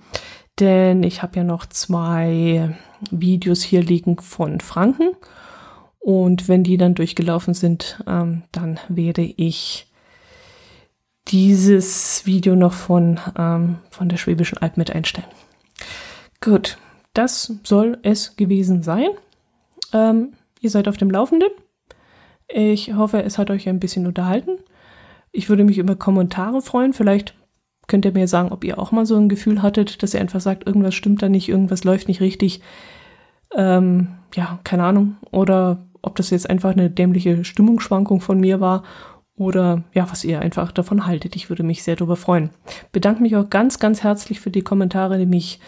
denn 0.60 1.04
ich 1.04 1.22
habe 1.24 1.38
ja 1.38 1.44
noch 1.44 1.66
zwei 1.66 2.76
Videos 3.12 3.62
hier 3.62 3.82
liegen 3.82 4.18
von 4.18 4.60
Franken. 4.60 5.12
Und 6.00 6.48
wenn 6.48 6.64
die 6.64 6.78
dann 6.78 6.96
durchgelaufen 6.96 7.54
sind, 7.54 8.02
ähm, 8.08 8.44
dann 8.52 8.80
werde 8.88 9.22
ich 9.22 9.88
dieses 11.28 12.26
Video 12.26 12.56
noch 12.56 12.74
von, 12.74 13.20
ähm, 13.38 13.80
von 13.90 14.10
der 14.10 14.18
Schwäbischen 14.18 14.58
Alb 14.58 14.78
mit 14.78 14.92
einstellen. 14.92 15.28
Gut, 16.42 16.78
das 17.14 17.54
soll 17.64 18.00
es 18.02 18.36
gewesen 18.36 18.82
sein. 18.82 19.10
Ähm, 19.94 20.34
ihr 20.62 20.70
seid 20.70 20.88
auf 20.88 20.98
dem 20.98 21.12
Laufenden. 21.12 21.50
Ich 22.52 22.94
hoffe, 22.96 23.24
es 23.24 23.38
hat 23.38 23.52
euch 23.52 23.70
ein 23.70 23.80
bisschen 23.80 24.08
unterhalten. 24.08 24.58
Ich 25.32 25.50
würde 25.50 25.64
mich 25.64 25.78
über 25.78 25.96
Kommentare 25.96 26.62
freuen. 26.62 26.94
Vielleicht 26.94 27.36
könnt 27.88 28.06
ihr 28.06 28.12
mir 28.12 28.28
sagen, 28.28 28.52
ob 28.52 28.64
ihr 28.64 28.80
auch 28.80 28.92
mal 28.92 29.06
so 29.06 29.16
ein 29.16 29.30
Gefühl 29.30 29.62
hattet, 29.62 30.02
dass 30.02 30.14
ihr 30.14 30.20
einfach 30.20 30.42
sagt, 30.42 30.66
irgendwas 30.66 30.96
stimmt 30.96 31.22
da 31.22 31.30
nicht, 31.30 31.50
irgendwas 31.50 31.84
läuft 31.84 32.08
nicht 32.08 32.22
richtig. 32.22 32.62
Ähm, 33.56 34.10
ja, 34.36 34.60
keine 34.64 34.84
Ahnung. 34.84 35.18
Oder 35.32 35.86
ob 36.02 36.16
das 36.16 36.30
jetzt 36.30 36.50
einfach 36.50 36.72
eine 36.72 36.90
dämliche 36.90 37.44
Stimmungsschwankung 37.44 38.22
von 38.22 38.40
mir 38.40 38.60
war 38.60 38.84
oder 39.36 39.84
ja, 39.94 40.10
was 40.10 40.24
ihr 40.24 40.42
einfach 40.42 40.72
davon 40.72 41.06
haltet. 41.06 41.36
Ich 41.36 41.50
würde 41.50 41.64
mich 41.64 41.84
sehr 41.84 41.96
darüber 41.96 42.16
freuen. 42.16 42.50
Bedanke 42.92 43.22
mich 43.22 43.36
auch 43.36 43.50
ganz, 43.50 43.80
ganz 43.80 44.04
herzlich 44.04 44.40
für 44.40 44.52
die 44.52 44.62
Kommentare, 44.64 45.18
die 45.18 45.26
mich 45.26 45.60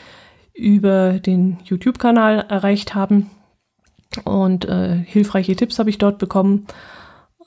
über 0.54 1.20
den 1.20 1.58
YouTube-Kanal 1.64 2.46
erreicht 2.50 2.94
haben. 2.96 3.32
Und 4.26 4.66
äh, 4.66 4.96
hilfreiche 5.06 5.56
Tipps 5.56 5.80
habe 5.80 5.90
ich 5.90 5.98
dort 5.98 6.18
bekommen 6.18 6.68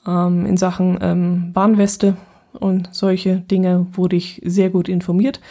ähm, 0.07 0.45
in 0.45 0.57
Sachen 0.57 0.97
ähm, 1.01 1.51
Warnweste 1.53 2.15
und 2.53 2.89
solche 2.93 3.37
Dinge 3.37 3.87
wurde 3.91 4.15
ich 4.15 4.41
sehr 4.45 4.69
gut 4.69 4.89
informiert. 4.89 5.41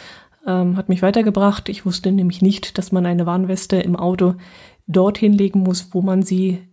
Ähm, 0.45 0.77
hat 0.77 0.89
mich 0.89 1.01
weitergebracht. 1.01 1.69
Ich 1.69 1.85
wusste 1.85 2.11
nämlich 2.11 2.41
nicht, 2.41 2.77
dass 2.77 2.91
man 2.91 3.05
eine 3.05 3.25
Warnweste 3.25 3.77
im 3.77 3.95
Auto 3.95 4.35
dorthin 4.87 5.33
legen 5.33 5.59
muss, 5.59 5.89
wo 5.93 6.01
man 6.01 6.21
sie 6.21 6.67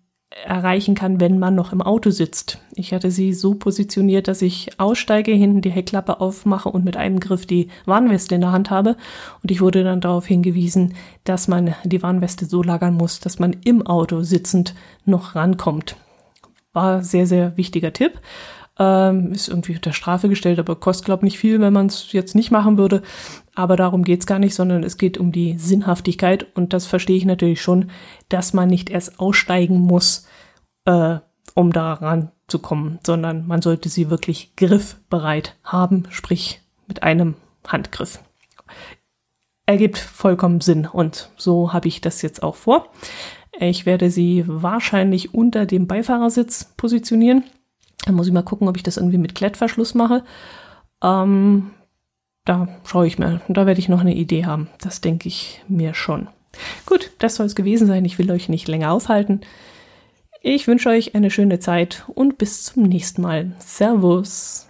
erreichen 0.45 0.95
kann, 0.95 1.21
wenn 1.21 1.39
man 1.39 1.55
noch 1.55 1.73
im 1.73 1.83
Auto 1.83 2.11
sitzt. 2.11 2.59
Ich 2.75 2.93
hatte 2.93 3.11
sie 3.11 3.33
so 3.33 3.55
positioniert, 3.55 4.29
dass 4.29 4.43
ich 4.43 4.79
aussteige, 4.79 5.33
hinten 5.33 5.61
die 5.61 5.71
Heckklappe 5.71 6.21
aufmache 6.21 6.69
und 6.69 6.85
mit 6.85 6.97
einem 6.97 7.21
Griff 7.21 7.47
die 7.47 7.69
Warnweste 7.87 8.35
in 8.35 8.41
der 8.41 8.53
Hand 8.53 8.71
habe. 8.71 8.97
Und 9.43 9.51
ich 9.51 9.61
wurde 9.61 9.85
dann 9.85 10.01
darauf 10.01 10.27
hingewiesen, 10.27 10.95
dass 11.25 11.49
man 11.49 11.75
die 11.85 12.03
Warnweste 12.03 12.47
so 12.47 12.63
lagern 12.63 12.95
muss, 12.95 13.21
dass 13.21 13.39
man 13.39 13.57
im 13.65 13.87
Auto 13.87 14.23
sitzend 14.23 14.75
noch 15.05 15.35
rankommt. 15.35 15.97
War 16.73 17.03
sehr, 17.03 17.27
sehr 17.27 17.57
wichtiger 17.57 17.93
Tipp. 17.93 18.21
Ähm, 18.79 19.33
ist 19.33 19.49
irgendwie 19.49 19.75
unter 19.75 19.93
Strafe 19.93 20.31
gestellt, 20.31 20.59
aber 20.59 20.77
kostet, 20.77 21.05
glaube 21.05 21.21
ich, 21.21 21.33
nicht 21.33 21.39
viel, 21.39 21.61
wenn 21.61 21.75
man 21.75 21.87
es 21.87 22.13
jetzt 22.13 22.35
nicht 22.35 22.51
machen 22.51 22.79
würde. 22.79 23.03
Aber 23.55 23.77
darum 23.77 24.03
geht's 24.03 24.27
gar 24.27 24.39
nicht, 24.39 24.55
sondern 24.55 24.83
es 24.83 24.97
geht 24.97 25.19
um 25.19 25.31
die 25.31 25.59
Sinnhaftigkeit. 25.59 26.47
Und 26.55 26.73
das 26.73 26.87
verstehe 26.87 27.17
ich 27.17 27.27
natürlich 27.27 27.61
schon, 27.61 27.91
dass 28.31 28.55
man 28.55 28.69
nicht 28.69 28.89
erst 28.89 29.21
aussteigen 29.21 29.79
muss, 29.79 30.27
äh, 30.87 31.19
um 31.55 31.73
daran 31.73 32.31
zu 32.49 32.59
kommen, 32.59 32.99
sondern 33.07 33.47
man 33.47 33.61
sollte 33.61 33.89
sie 33.89 34.11
wirklich 34.11 34.57
griffbereit 34.57 35.57
haben, 35.65 36.05
sprich 36.11 36.61
mit 36.87 37.03
einem 37.03 37.35
Handgriff. 37.67 38.23
Ergibt 39.67 39.99
vollkommen 39.99 40.61
Sinn 40.61 40.87
und 40.87 41.31
so 41.37 41.73
habe 41.73 41.89
ich 41.89 42.01
das 42.01 42.23
jetzt 42.23 42.43
auch 42.43 42.57
vor. 42.57 42.89
Ich 43.59 43.87
werde 43.87 44.11
sie 44.11 44.45
wahrscheinlich 44.47 45.35
unter 45.35 45.67
dem 45.67 45.87
Beifahrersitz 45.87 46.73
positionieren 46.77 47.45
dann 48.05 48.15
muss 48.15 48.27
ich 48.27 48.33
mal 48.33 48.43
gucken, 48.43 48.69
ob 48.69 48.77
ich 48.77 48.83
das 48.83 48.97
irgendwie 48.97 49.19
mit 49.19 49.35
Klettverschluss 49.35 49.95
mache. 49.95 50.25
Ähm, 51.03 51.71
da 52.45 52.69
schaue 52.85 53.07
ich 53.07 53.19
mal. 53.19 53.41
Da 53.49 53.67
werde 53.67 53.81
ich 53.81 53.89
noch 53.89 54.01
eine 54.01 54.15
Idee 54.15 54.45
haben. 54.45 54.69
Das 54.81 55.01
denke 55.01 55.29
ich 55.29 55.63
mir 55.69 55.95
schon. 55.95 56.29
Gut, 56.87 57.13
das 57.19 57.37
soll 57.37 57.47
es 57.47 57.55
gewesen 57.55 57.87
sein. 57.87 58.05
Ich 58.05 58.19
will 58.19 58.31
euch 58.31 58.49
nicht 58.49 58.69
länger 58.69 58.93
aufhalten. 58.93 59.41
Ich 60.43 60.67
wünsche 60.67 60.89
euch 60.89 61.15
eine 61.15 61.31
schöne 61.31 61.61
Zeit 61.61 62.05
und 62.09 62.37
bis 62.39 62.65
zum 62.65 62.83
nächsten 62.83 63.23
Mal. 63.23 63.53
Servus. 63.59 64.67